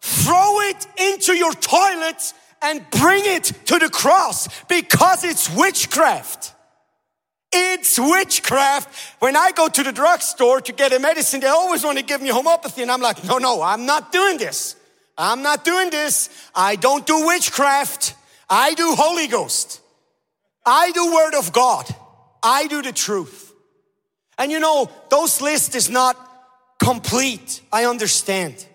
Throw 0.00 0.60
it 0.62 0.84
into 0.98 1.34
your 1.34 1.52
toilet 1.52 2.34
and 2.60 2.84
bring 2.90 3.22
it 3.26 3.44
to 3.66 3.78
the 3.78 3.88
cross 3.88 4.48
because 4.64 5.22
it's 5.22 5.48
witchcraft. 5.54 6.52
It's 7.52 7.96
witchcraft. 7.96 9.22
When 9.22 9.36
I 9.36 9.52
go 9.52 9.68
to 9.68 9.82
the 9.84 9.92
drugstore 9.92 10.60
to 10.62 10.72
get 10.72 10.92
a 10.92 10.98
medicine, 10.98 11.38
they 11.38 11.46
always 11.46 11.84
want 11.84 11.98
to 11.98 12.04
give 12.04 12.20
me 12.20 12.30
homeopathy. 12.30 12.82
And 12.82 12.90
I'm 12.90 13.00
like, 13.00 13.22
no, 13.22 13.38
no, 13.38 13.62
I'm 13.62 13.86
not 13.86 14.10
doing 14.10 14.36
this. 14.36 14.74
I'm 15.16 15.42
not 15.42 15.64
doing 15.64 15.90
this. 15.90 16.28
I 16.56 16.74
don't 16.74 17.06
do 17.06 17.24
witchcraft. 17.24 18.16
I 18.50 18.74
do 18.74 18.96
Holy 18.96 19.28
Ghost. 19.28 19.82
I 20.68 20.90
do 20.92 21.12
word 21.14 21.34
of 21.34 21.52
God. 21.52 21.86
I 22.42 22.66
do 22.66 22.82
the 22.82 22.92
truth. 22.92 23.52
And 24.38 24.52
you 24.52 24.60
know, 24.60 24.90
those 25.10 25.40
list 25.40 25.74
is 25.74 25.90
not 25.90 26.16
complete. 26.78 27.60
I 27.72 27.84
understand. 27.86 28.66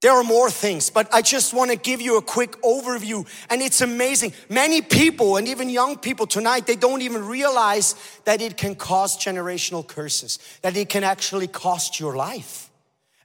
There 0.00 0.12
are 0.12 0.24
more 0.24 0.50
things, 0.50 0.90
but 0.90 1.12
I 1.14 1.22
just 1.22 1.54
want 1.54 1.70
to 1.70 1.76
give 1.76 2.00
you 2.00 2.16
a 2.16 2.22
quick 2.22 2.60
overview. 2.62 3.24
And 3.48 3.62
it's 3.62 3.80
amazing. 3.80 4.32
Many 4.48 4.82
people, 4.82 5.36
and 5.36 5.46
even 5.46 5.70
young 5.70 5.96
people 5.96 6.26
tonight, 6.26 6.66
they 6.66 6.74
don't 6.74 7.02
even 7.02 7.24
realize 7.24 7.94
that 8.24 8.40
it 8.42 8.56
can 8.56 8.74
cause 8.74 9.16
generational 9.16 9.86
curses, 9.86 10.40
that 10.62 10.76
it 10.76 10.88
can 10.88 11.04
actually 11.04 11.46
cost 11.46 12.00
your 12.00 12.16
life. 12.16 12.68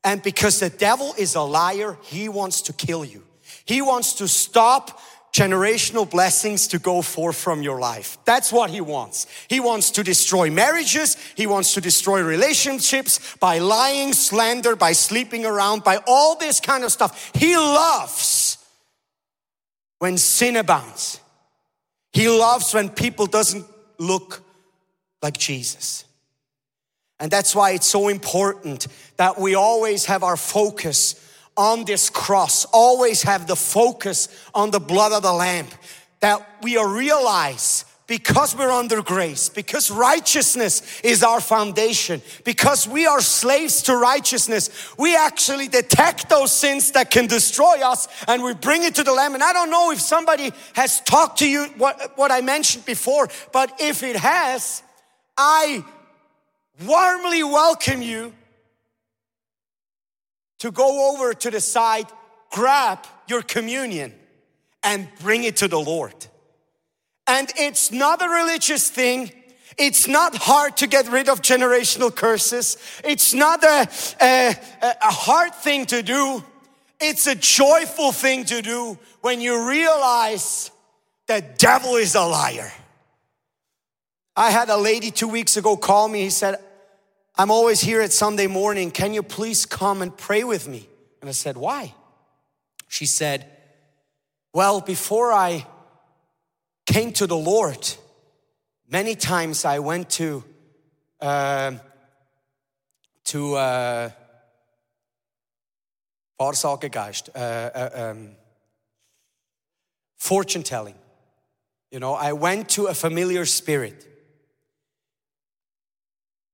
And 0.04 0.22
because 0.22 0.60
the 0.60 0.70
devil 0.70 1.16
is 1.18 1.34
a 1.34 1.42
liar, 1.42 1.98
he 2.04 2.30
wants 2.30 2.62
to 2.64 2.74
kill 2.74 3.04
you. 3.04 3.24
He 3.66 3.82
wants 3.82 4.14
to 4.16 4.28
stop 4.28 5.02
generational 5.38 6.10
blessings 6.10 6.68
to 6.70 6.80
go 6.80 7.04
forth 7.04 7.36
from 7.36 7.62
your 7.62 7.80
life. 7.80 8.18
That's 8.26 8.52
what 8.52 8.72
he 8.72 8.82
wants. 8.82 9.28
He 9.48 9.60
wants 9.60 9.92
to 9.92 10.04
destroy 10.04 10.50
marriages. 10.50 11.16
He 11.36 11.46
wants 11.46 11.76
to 11.76 11.82
destroy 11.82 12.24
relationships 12.24 13.36
by 13.38 13.60
lying, 13.60 14.14
slander, 14.14 14.76
by 14.76 14.94
sleeping 14.94 15.46
around, 15.46 15.84
by 15.84 16.00
all 16.08 16.38
this 16.38 16.60
kind 16.60 16.84
of 16.84 16.92
stuff. 16.92 17.32
He 17.36 17.56
loves 17.56 18.58
when 20.00 20.18
sin 20.18 20.56
abounds. 20.56 21.20
He 22.14 22.28
loves 22.28 22.74
when 22.74 22.90
people 22.90 23.28
doesn't 23.28 23.66
look 24.00 24.42
like 25.22 25.38
Jesus. 25.38 26.06
And 27.20 27.30
that's 27.30 27.56
why 27.56 27.72
it's 27.72 27.88
so 27.88 28.08
important 28.08 28.88
that 29.18 29.40
we 29.40 29.54
always 29.54 30.06
have 30.06 30.24
our 30.24 30.38
focus 30.38 31.14
on 31.58 31.86
this 31.86 32.10
cross, 32.10 32.66
always 32.66 33.24
have 33.24 33.48
the 33.48 33.56
focus 33.56 34.30
on 34.54 34.72
the 34.72 34.80
blood 34.80 35.12
of 35.12 35.24
the 35.24 35.34
Lamb. 35.34 35.68
That 36.20 36.48
we 36.62 36.78
realize 36.82 37.86
because 38.08 38.56
we're 38.56 38.72
under 38.72 39.02
grace, 39.02 39.50
because 39.50 39.92
righteousness 39.92 41.02
is 41.02 41.24
our 41.24 41.42
foundation, 41.42 42.22
because 42.46 42.88
we 42.88 43.06
are 43.06 43.20
slaves 43.20 43.84
to 43.84 43.98
righteousness, 43.98 44.96
we 44.98 45.16
actually 45.16 45.68
detect 45.68 46.30
those 46.30 46.52
sins 46.52 46.92
that 46.92 47.12
can 47.12 47.28
destroy 47.28 47.82
us 47.86 48.08
and 48.28 48.42
we 48.42 48.54
bring 48.54 48.84
it 48.84 48.96
to 48.96 49.04
the 49.04 49.12
Lamb. 49.12 49.34
And 49.34 49.44
I 49.44 49.52
don't 49.52 49.70
know 49.70 49.92
if 49.92 50.00
somebody 50.00 50.52
has 50.74 51.02
talked 51.02 51.40
to 51.40 51.50
you 51.50 51.66
what, 51.78 52.18
what 52.18 52.32
I 52.32 52.40
mentioned 52.40 52.86
before, 52.86 53.28
but 53.52 53.74
if 53.80 54.04
it 54.04 54.16
has, 54.16 54.82
I 55.38 55.84
warmly 56.86 57.44
welcome 57.44 58.02
you 58.02 58.34
to 60.60 60.72
go 60.72 61.14
over 61.14 61.34
to 61.34 61.52
the 61.52 61.62
side, 61.62 62.08
grab 62.52 63.00
your 63.28 63.42
communion, 63.42 64.14
and 64.84 65.08
bring 65.20 65.44
it 65.44 65.58
to 65.58 65.68
the 65.68 65.80
Lord. 65.80 66.16
And 67.28 67.52
it's 67.58 67.92
not 67.92 68.22
a 68.22 68.30
religious 68.30 68.90
thing. 68.90 69.32
It's 69.78 70.08
not 70.08 70.36
hard 70.36 70.78
to 70.78 70.88
get 70.88 71.10
rid 71.10 71.30
of 71.30 71.42
generational 71.42 72.14
curses. 72.14 72.78
It's 73.04 73.34
not 73.34 73.64
a, 73.64 73.88
a, 74.22 74.56
a 74.82 75.12
hard 75.12 75.54
thing 75.54 75.86
to 75.88 76.02
do. 76.02 76.44
It's 77.00 77.28
a 77.28 77.36
joyful 77.36 78.12
thing 78.12 78.46
to 78.46 78.62
do 78.62 78.98
when 79.22 79.40
you 79.42 79.68
realize 79.70 80.72
that 81.28 81.60
devil 81.60 81.96
is 81.96 82.16
a 82.16 82.22
liar. 82.22 82.72
I 84.36 84.52
had 84.52 84.70
a 84.70 84.78
lady 84.78 85.12
two 85.12 85.28
weeks 85.28 85.58
ago 85.58 85.78
call 85.78 86.08
me. 86.08 86.22
He 86.22 86.30
said, 86.30 86.60
I'm 87.40 87.52
always 87.52 87.80
here 87.82 88.02
at 88.02 88.12
Sunday 88.12 88.48
morning. 88.48 88.90
Can 88.90 89.14
you 89.14 89.22
please 89.22 89.68
come 89.68 90.02
and 90.02 90.16
pray 90.16 90.44
with 90.44 90.68
me? 90.68 90.90
And 91.22 91.30
I 91.30 91.34
said, 91.34 91.56
Why? 91.56 91.94
She 92.88 93.06
said, 93.06 93.46
Well, 94.54 94.82
before 94.82 95.32
I 95.32 95.68
came 96.88 97.14
to 97.14 97.28
the 97.28 97.38
Lord, 97.38 97.88
many 98.90 99.14
times 99.14 99.66
I 99.66 99.78
went 99.78 100.10
to 100.12 100.44
uh, 101.22 101.74
to 103.26 103.56
uh, 103.56 104.10
uh, 107.36 107.40
uh, 107.40 107.90
um, 107.94 108.32
fortune 110.18 110.64
telling. 110.64 110.96
You 111.92 112.00
know, 112.00 112.16
I 112.16 112.34
went 112.34 112.70
to 112.70 112.88
a 112.88 112.96
familiar 112.96 113.46
spirit. 113.46 114.08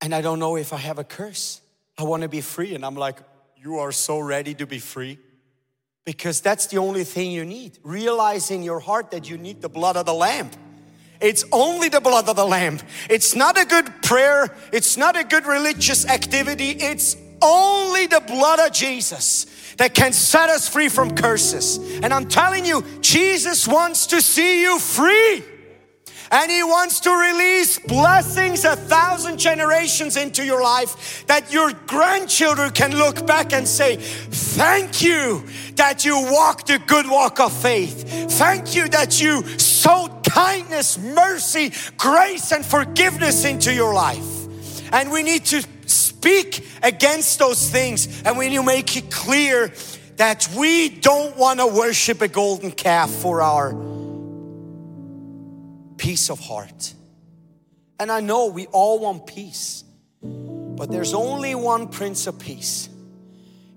And 0.04 0.14
I 0.14 0.20
don't 0.20 0.38
know 0.38 0.58
if 0.58 0.74
I 0.74 0.78
have 0.78 1.00
a 1.00 1.06
curse. 1.06 1.62
I 1.98 2.04
want 2.04 2.24
to 2.24 2.28
be 2.30 2.42
free. 2.42 2.76
And 2.76 2.86
I'm 2.86 2.96
like, 2.96 3.20
You 3.56 3.80
are 3.80 3.94
so 3.94 4.20
ready 4.20 4.54
to 4.56 4.68
be 4.68 4.80
free. 4.80 5.18
Because 6.04 6.42
that's 6.42 6.68
the 6.68 6.78
only 6.78 7.06
thing 7.06 7.32
you 7.32 7.46
need. 7.46 7.80
Realize 7.84 8.52
in 8.52 8.64
your 8.64 8.82
heart 8.82 9.12
that 9.12 9.30
you 9.30 9.38
need 9.38 9.62
the 9.62 9.70
blood 9.70 9.96
of 9.96 10.06
the 10.06 10.14
Lamb. 10.14 10.52
It's 11.22 11.46
only 11.54 11.88
the 11.88 12.02
blood 12.02 12.28
of 12.28 12.36
the 12.36 12.44
Lamb. 12.44 12.80
It's 13.10 13.34
not 13.34 13.58
a 13.58 13.64
good 13.64 14.04
prayer. 14.04 14.54
It's 14.74 14.98
not 14.98 15.18
a 15.18 15.24
good 15.24 15.46
religious 15.46 16.06
activity. 16.06 16.72
It's 16.72 17.16
only 17.42 18.06
the 18.08 18.20
blood 18.20 18.60
of 18.60 18.74
Jesus 18.74 19.46
that 19.78 19.94
can 19.94 20.12
set 20.12 20.50
us 20.50 20.68
free 20.68 20.90
from 20.90 21.16
curses. 21.16 21.78
And 22.04 22.14
I'm 22.14 22.28
telling 22.28 22.66
you, 22.66 22.84
Jesus 23.00 23.66
wants 23.70 24.08
to 24.08 24.22
see 24.22 24.64
you 24.64 24.80
free. 24.80 25.46
And 26.34 26.52
He 26.52 26.64
wants 26.64 27.00
to 27.02 27.12
release 27.12 27.78
blessings 27.78 28.66
a 28.66 28.76
thousand 28.76 29.38
generations 29.38 30.18
into 30.18 30.44
your 30.44 30.64
life 30.64 31.28
that 31.28 31.54
your 31.54 31.72
grandchildren 31.86 32.72
can 32.72 32.98
look 32.98 33.28
back 33.28 33.54
and 33.54 33.68
say, 33.68 33.98
Thank 33.98 35.04
you 35.04 35.44
that 35.76 36.06
you 36.06 36.20
walked 36.32 36.68
the 36.68 36.80
good 36.80 37.08
walk 37.08 37.40
of 37.40 37.54
faith. 37.54 38.32
Thank 38.32 38.74
you 38.74 38.90
that 38.90 39.22
you 39.22 39.44
sowed 39.60 40.24
kindness, 40.24 40.98
mercy, 40.98 41.72
grace, 41.98 42.52
and 42.52 42.66
forgiveness 42.66 43.46
into 43.46 43.72
your 43.72 43.94
life. 43.94 44.92
And 44.92 45.12
we 45.12 45.22
need 45.22 45.46
to 45.46 45.64
speak 45.86 46.68
against 46.82 47.38
those 47.38 47.70
things 47.70 48.24
and 48.24 48.40
we 48.40 48.50
need 48.50 48.56
to 48.56 48.64
make 48.64 48.98
it 48.98 49.12
clear 49.12 49.72
that 50.16 50.50
we 50.58 50.90
don't 50.90 51.38
want 51.38 51.60
to 51.60 51.68
worship 51.68 52.22
a 52.22 52.28
golden 52.28 52.72
calf 52.72 53.12
for 53.12 53.44
our 53.44 53.93
peace 56.04 56.30
of 56.30 56.38
heart. 56.38 56.94
And 57.98 58.12
I 58.12 58.20
know 58.20 58.48
we 58.48 58.66
all 58.68 59.00
want 59.00 59.26
peace, 59.26 59.86
but 60.22 60.92
there's 60.92 61.14
only 61.14 61.56
one 61.56 61.88
Prince 61.88 62.28
of 62.28 62.38
Peace. 62.38 62.90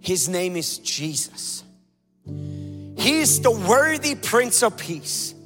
His 0.00 0.28
name 0.28 0.56
is 0.56 0.78
Jesus. 0.78 1.62
He 2.26 3.20
is 3.20 3.40
the 3.42 3.52
worthy 3.52 4.16
Prince 4.16 4.64
of 4.64 4.76
Peace. 4.76 5.36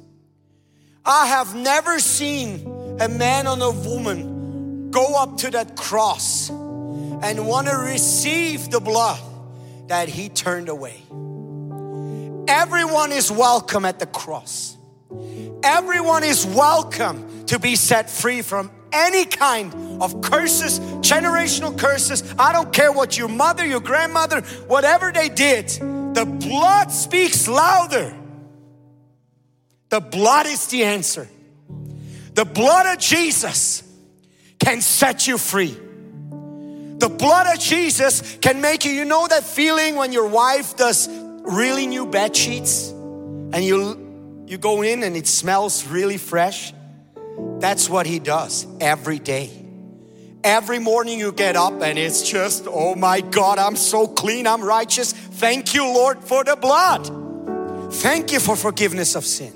I 1.05 1.27
have 1.27 1.53
never 1.53 1.99
seen 1.99 2.97
a 2.99 3.07
man 3.07 3.45
or 3.45 3.61
a 3.61 3.71
woman 3.71 4.89
go 4.89 5.21
up 5.21 5.37
to 5.37 5.51
that 5.51 5.75
cross 5.75 6.49
and 6.49 7.47
want 7.47 7.67
to 7.67 7.75
receive 7.75 8.71
the 8.71 8.79
blood 8.79 9.19
that 9.85 10.09
he 10.09 10.29
turned 10.29 10.67
away. 10.67 10.99
Everyone 12.47 13.11
is 13.11 13.31
welcome 13.31 13.85
at 13.85 13.99
the 13.99 14.07
cross. 14.07 14.77
Everyone 15.63 16.23
is 16.23 16.45
welcome 16.45 17.45
to 17.45 17.59
be 17.59 17.75
set 17.75 18.09
free 18.09 18.41
from 18.41 18.71
any 18.91 19.25
kind 19.25 20.01
of 20.01 20.21
curses, 20.21 20.79
generational 20.79 21.77
curses. 21.77 22.23
I 22.37 22.51
don't 22.51 22.73
care 22.73 22.91
what 22.91 23.17
your 23.17 23.27
mother, 23.27 23.65
your 23.65 23.79
grandmother, 23.79 24.41
whatever 24.67 25.11
they 25.11 25.29
did, 25.29 25.69
the 25.69 26.25
blood 26.25 26.91
speaks 26.91 27.47
louder. 27.47 28.13
The 29.89 29.99
blood 29.99 30.47
is 30.47 30.67
the 30.67 30.83
answer. 30.83 31.27
The 32.33 32.45
blood 32.45 32.93
of 32.93 32.99
Jesus 32.99 33.83
can 34.59 34.81
set 34.81 35.27
you 35.27 35.37
free. 35.37 35.77
The 36.97 37.09
blood 37.09 37.53
of 37.53 37.59
Jesus 37.59 38.37
can 38.37 38.61
make 38.61 38.85
you, 38.85 38.91
you 38.91 39.05
know 39.05 39.27
that 39.27 39.43
feeling 39.43 39.95
when 39.95 40.13
your 40.13 40.27
wife 40.27 40.77
does 40.77 41.09
really 41.09 41.87
new 41.87 42.05
bed 42.05 42.35
sheets 42.35 42.89
and 42.89 43.63
you 43.63 44.00
you 44.51 44.57
go 44.57 44.81
in 44.81 45.01
and 45.03 45.15
it 45.15 45.27
smells 45.27 45.87
really 45.87 46.17
fresh. 46.17 46.73
That's 47.59 47.89
what 47.89 48.05
He 48.05 48.19
does 48.19 48.67
every 48.81 49.17
day. 49.17 49.49
Every 50.43 50.77
morning 50.77 51.19
you 51.19 51.31
get 51.31 51.55
up 51.55 51.81
and 51.81 51.97
it's 51.97 52.29
just, 52.29 52.67
oh 52.67 52.95
my 52.95 53.21
God, 53.21 53.59
I'm 53.59 53.77
so 53.77 54.07
clean, 54.07 54.45
I'm 54.47 54.61
righteous. 54.61 55.13
Thank 55.13 55.73
you, 55.73 55.85
Lord, 55.85 56.21
for 56.21 56.43
the 56.43 56.57
blood. 56.57 57.93
Thank 57.93 58.33
you 58.33 58.41
for 58.41 58.57
forgiveness 58.57 59.15
of 59.15 59.25
sin. 59.25 59.53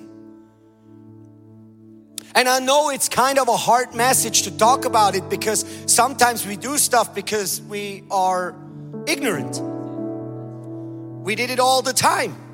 And 2.33 2.47
I 2.47 2.59
know 2.59 2.89
it's 2.89 3.09
kind 3.09 3.37
of 3.37 3.49
a 3.49 3.57
hard 3.57 3.93
message 3.95 4.43
to 4.43 4.57
talk 4.57 4.85
about 4.85 5.13
it 5.15 5.29
because 5.29 5.65
sometimes 5.87 6.47
we 6.47 6.55
do 6.55 6.77
stuff 6.77 7.13
because 7.13 7.61
we 7.63 8.05
are 8.09 8.55
ignorant. 9.07 9.59
We 11.21 11.35
did 11.35 11.49
it 11.49 11.59
all 11.59 11.81
the 11.81 11.91
time. 11.91 12.44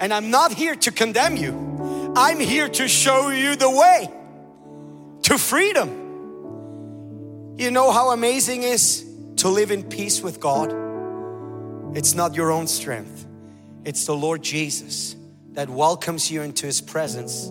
And 0.00 0.12
I'm 0.12 0.30
not 0.30 0.52
here 0.52 0.74
to 0.76 0.90
condemn 0.90 1.36
you. 1.36 2.12
I'm 2.16 2.40
here 2.40 2.68
to 2.68 2.88
show 2.88 3.30
you 3.30 3.56
the 3.56 3.70
way 3.70 4.10
to 5.22 5.38
freedom. 5.38 6.00
You 7.56 7.70
know 7.70 7.90
how 7.90 8.10
amazing 8.10 8.64
is 8.64 9.08
to 9.36 9.48
live 9.48 9.70
in 9.70 9.84
peace 9.84 10.20
with 10.20 10.40
God? 10.40 10.74
It's 11.96 12.14
not 12.14 12.34
your 12.34 12.50
own 12.50 12.66
strength. 12.66 13.26
It's 13.84 14.06
the 14.06 14.16
Lord 14.16 14.42
Jesus 14.42 15.16
that 15.52 15.68
welcomes 15.68 16.30
you 16.30 16.42
into 16.42 16.66
his 16.66 16.80
presence. 16.80 17.50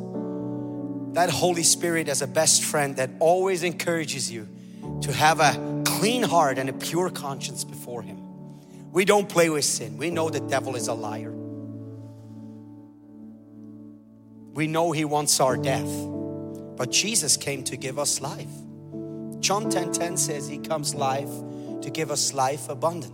That 1.13 1.30
Holy 1.30 1.63
Spirit 1.63 2.08
as 2.08 2.21
a 2.21 2.27
best 2.27 2.63
friend 2.63 2.95
that 2.97 3.10
always 3.19 3.63
encourages 3.63 4.32
you 4.32 4.47
to 5.01 5.13
have 5.13 5.39
a 5.39 5.84
clean 5.86 6.23
heart 6.23 6.58
and 6.58 6.69
a 6.69 6.73
pure 6.73 7.10
conscience 7.10 7.63
before 7.63 8.01
him. 8.01 8.17
We 8.91 9.06
don't 9.06 9.30
play 9.30 9.49
with 9.49 9.65
sin. 9.65 9.97
We 9.97 10.10
know 10.10 10.30
the 10.30 10.39
devil 10.39 10.75
is 10.75 10.88
a 10.88 10.93
liar. 10.93 11.34
We 14.53 14.67
know 14.67 14.91
He 14.91 15.05
wants 15.05 15.39
our 15.39 15.57
death, 15.57 15.89
but 16.77 16.91
Jesus 16.91 17.37
came 17.37 17.63
to 17.65 17.77
give 17.77 17.97
us 17.97 18.21
life. 18.21 18.49
John 19.39 19.69
10 19.69 19.93
10 19.93 20.17
says 20.17 20.47
He 20.47 20.59
comes 20.59 20.93
life 20.93 21.29
to 21.81 21.89
give 21.89 22.11
us 22.11 22.33
life 22.33 22.69
abundant. 22.69 23.13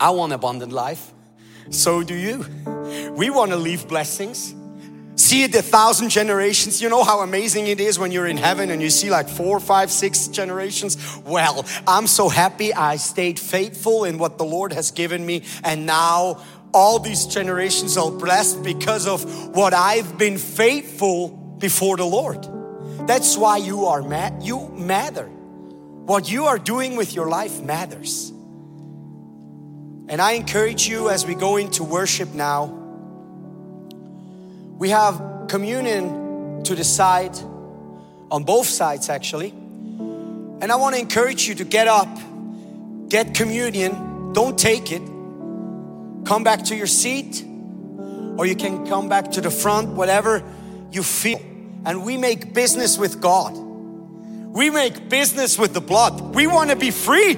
I 0.00 0.10
want 0.10 0.32
abundant 0.32 0.72
life. 0.72 1.12
So 1.70 2.02
do 2.02 2.14
you. 2.14 2.44
We 3.12 3.30
want 3.30 3.50
to 3.50 3.56
leave 3.56 3.88
blessings. 3.88 4.54
See 5.16 5.42
it 5.42 5.54
a 5.56 5.62
thousand 5.62 6.10
generations. 6.10 6.80
You 6.80 6.88
know 6.88 7.02
how 7.02 7.20
amazing 7.20 7.66
it 7.66 7.80
is 7.80 7.98
when 7.98 8.12
you're 8.12 8.28
in 8.28 8.36
heaven 8.36 8.70
and 8.70 8.80
you 8.80 8.88
see 8.88 9.10
like 9.10 9.28
four, 9.28 9.58
five, 9.58 9.90
six 9.90 10.28
generations. 10.28 10.96
Well, 11.26 11.66
I'm 11.88 12.06
so 12.06 12.28
happy 12.28 12.72
I 12.72 12.96
stayed 12.96 13.38
faithful 13.38 14.04
in 14.04 14.18
what 14.18 14.38
the 14.38 14.44
Lord 14.44 14.72
has 14.72 14.92
given 14.92 15.26
me, 15.26 15.42
and 15.64 15.86
now 15.86 16.40
all 16.72 16.98
these 16.98 17.26
generations 17.26 17.96
are 17.96 18.10
blessed 18.10 18.62
because 18.62 19.06
of 19.06 19.56
what 19.56 19.74
I've 19.74 20.18
been 20.18 20.38
faithful 20.38 21.28
before 21.58 21.96
the 21.96 22.04
Lord. 22.04 22.46
That's 23.06 23.36
why 23.36 23.56
you 23.56 23.86
are 23.86 24.02
mad. 24.02 24.42
You 24.42 24.68
matter. 24.68 25.24
What 25.26 26.30
you 26.30 26.46
are 26.46 26.58
doing 26.58 26.96
with 26.96 27.14
your 27.14 27.28
life 27.28 27.60
matters. 27.62 28.30
And 30.10 30.22
I 30.22 30.32
encourage 30.32 30.88
you 30.88 31.10
as 31.10 31.26
we 31.26 31.34
go 31.34 31.56
into 31.56 31.84
worship 31.84 32.32
now, 32.32 32.66
we 34.78 34.90
have 34.90 35.46
communion 35.48 36.64
to 36.64 36.74
the 36.74 36.84
side, 36.84 37.36
on 38.30 38.44
both 38.44 38.66
sides 38.66 39.08
actually. 39.08 39.50
And 39.50 40.72
I 40.72 40.76
want 40.76 40.94
to 40.94 41.00
encourage 41.00 41.48
you 41.48 41.54
to 41.56 41.64
get 41.64 41.88
up, 41.88 42.08
get 43.08 43.34
communion, 43.34 44.32
don't 44.32 44.58
take 44.58 44.92
it 44.92 45.02
come 46.24 46.44
back 46.44 46.64
to 46.64 46.76
your 46.76 46.86
seat 46.86 47.44
or 48.38 48.46
you 48.46 48.54
can 48.54 48.86
come 48.86 49.08
back 49.08 49.32
to 49.32 49.40
the 49.40 49.50
front, 49.50 49.88
whatever 49.90 50.44
you 50.92 51.02
feel. 51.02 51.40
And 51.84 52.04
we 52.04 52.16
make 52.16 52.54
business 52.54 52.96
with 52.96 53.20
God. 53.20 53.56
We 53.56 54.70
make 54.70 55.08
business 55.08 55.58
with 55.58 55.74
the 55.74 55.80
blood. 55.80 56.34
We 56.34 56.46
want 56.46 56.70
to 56.70 56.76
be 56.76 56.90
free. 56.90 57.36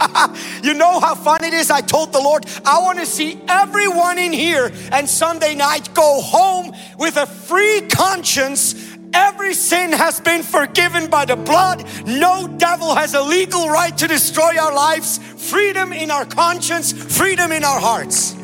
you 0.62 0.74
know 0.74 0.98
how 0.98 1.14
fun 1.14 1.44
it 1.44 1.52
is? 1.52 1.70
I 1.70 1.80
told 1.80 2.12
the 2.12 2.20
Lord, 2.20 2.46
I 2.64 2.80
want 2.80 2.98
to 2.98 3.06
see 3.06 3.40
everyone 3.48 4.18
in 4.18 4.32
here 4.32 4.72
and 4.92 5.08
Sunday 5.08 5.54
night 5.54 5.92
go 5.94 6.20
home 6.22 6.72
with 6.98 7.16
a 7.16 7.26
free 7.26 7.82
conscience 7.82 8.89
Every 9.12 9.54
sin 9.54 9.92
has 9.92 10.20
been 10.20 10.42
forgiven 10.42 11.08
by 11.08 11.24
the 11.24 11.36
blood. 11.36 11.84
No 12.06 12.46
devil 12.46 12.94
has 12.94 13.14
a 13.14 13.22
legal 13.22 13.68
right 13.68 13.96
to 13.98 14.06
destroy 14.06 14.58
our 14.58 14.72
lives. 14.72 15.18
Freedom 15.18 15.92
in 15.92 16.10
our 16.10 16.24
conscience, 16.24 16.92
freedom 16.92 17.50
in 17.52 17.64
our 17.64 17.80
hearts. 17.80 18.36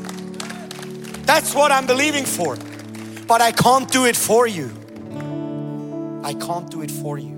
That's 1.24 1.54
what 1.54 1.72
I'm 1.72 1.86
believing 1.86 2.24
for. 2.24 2.56
But 3.26 3.40
I 3.40 3.52
can't 3.52 3.90
do 3.90 4.06
it 4.06 4.16
for 4.16 4.46
you. 4.46 4.70
I 6.24 6.34
can't 6.34 6.70
do 6.70 6.82
it 6.82 6.90
for 6.90 7.18
you. 7.18 7.36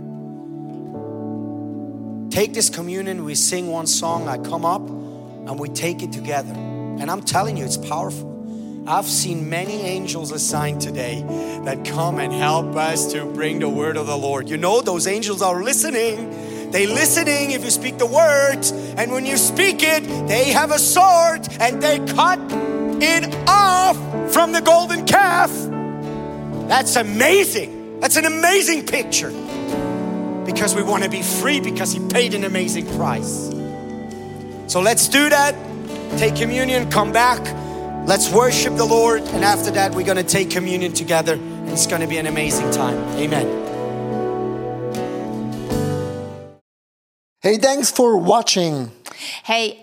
Take 2.30 2.54
this 2.54 2.70
communion, 2.70 3.24
we 3.24 3.34
sing 3.34 3.68
one 3.68 3.86
song, 3.86 4.28
I 4.28 4.38
come 4.38 4.64
up 4.64 4.88
and 4.88 5.58
we 5.58 5.68
take 5.68 6.02
it 6.02 6.12
together. 6.12 6.52
And 6.52 7.10
I'm 7.10 7.22
telling 7.22 7.56
you, 7.56 7.64
it's 7.64 7.76
powerful. 7.76 8.37
I've 8.88 9.04
seen 9.04 9.50
many 9.50 9.82
angels 9.82 10.32
assigned 10.32 10.80
today 10.80 11.22
that 11.66 11.84
come 11.84 12.18
and 12.18 12.32
help 12.32 12.74
us 12.74 13.12
to 13.12 13.26
bring 13.26 13.58
the 13.58 13.68
word 13.68 13.98
of 13.98 14.06
the 14.06 14.16
Lord. 14.16 14.48
You 14.48 14.56
know, 14.56 14.80
those 14.80 15.06
angels 15.06 15.42
are 15.42 15.62
listening. 15.62 16.70
They 16.70 16.86
listening 16.86 17.50
if 17.50 17.62
you 17.64 17.70
speak 17.70 17.98
the 17.98 18.06
words, 18.06 18.72
and 18.72 19.12
when 19.12 19.26
you 19.26 19.36
speak 19.36 19.82
it, 19.82 20.04
they 20.26 20.52
have 20.52 20.70
a 20.70 20.78
sword 20.78 21.46
and 21.60 21.82
they 21.82 21.98
cut 22.14 22.38
it 23.02 23.34
off 23.46 23.96
from 24.32 24.52
the 24.52 24.62
golden 24.62 25.04
calf. 25.04 25.50
That's 26.66 26.96
amazing. 26.96 28.00
That's 28.00 28.16
an 28.16 28.24
amazing 28.24 28.86
picture. 28.86 29.30
Because 30.46 30.74
we 30.74 30.82
want 30.82 31.04
to 31.04 31.10
be 31.10 31.20
free 31.20 31.60
because 31.60 31.92
he 31.92 32.00
paid 32.08 32.32
an 32.32 32.44
amazing 32.44 32.86
price. 32.96 33.50
So 34.66 34.80
let's 34.80 35.08
do 35.08 35.28
that. 35.28 35.54
Take 36.16 36.36
communion, 36.36 36.90
come 36.90 37.12
back. 37.12 37.57
Let's 38.08 38.32
worship 38.32 38.74
the 38.76 38.86
Lord, 38.86 39.20
and 39.20 39.44
after 39.44 39.70
that, 39.72 39.94
we're 39.94 40.06
going 40.06 40.16
to 40.16 40.22
take 40.22 40.48
communion 40.48 40.94
together, 40.94 41.34
and 41.34 41.68
it's 41.68 41.86
going 41.86 42.00
to 42.00 42.06
be 42.06 42.16
an 42.16 42.26
amazing 42.26 42.70
time. 42.70 42.96
Amen. 43.18 43.46
Hey, 47.42 47.58
thanks 47.58 47.90
for 47.90 48.16
watching. 48.16 48.92
Hey, 49.44 49.82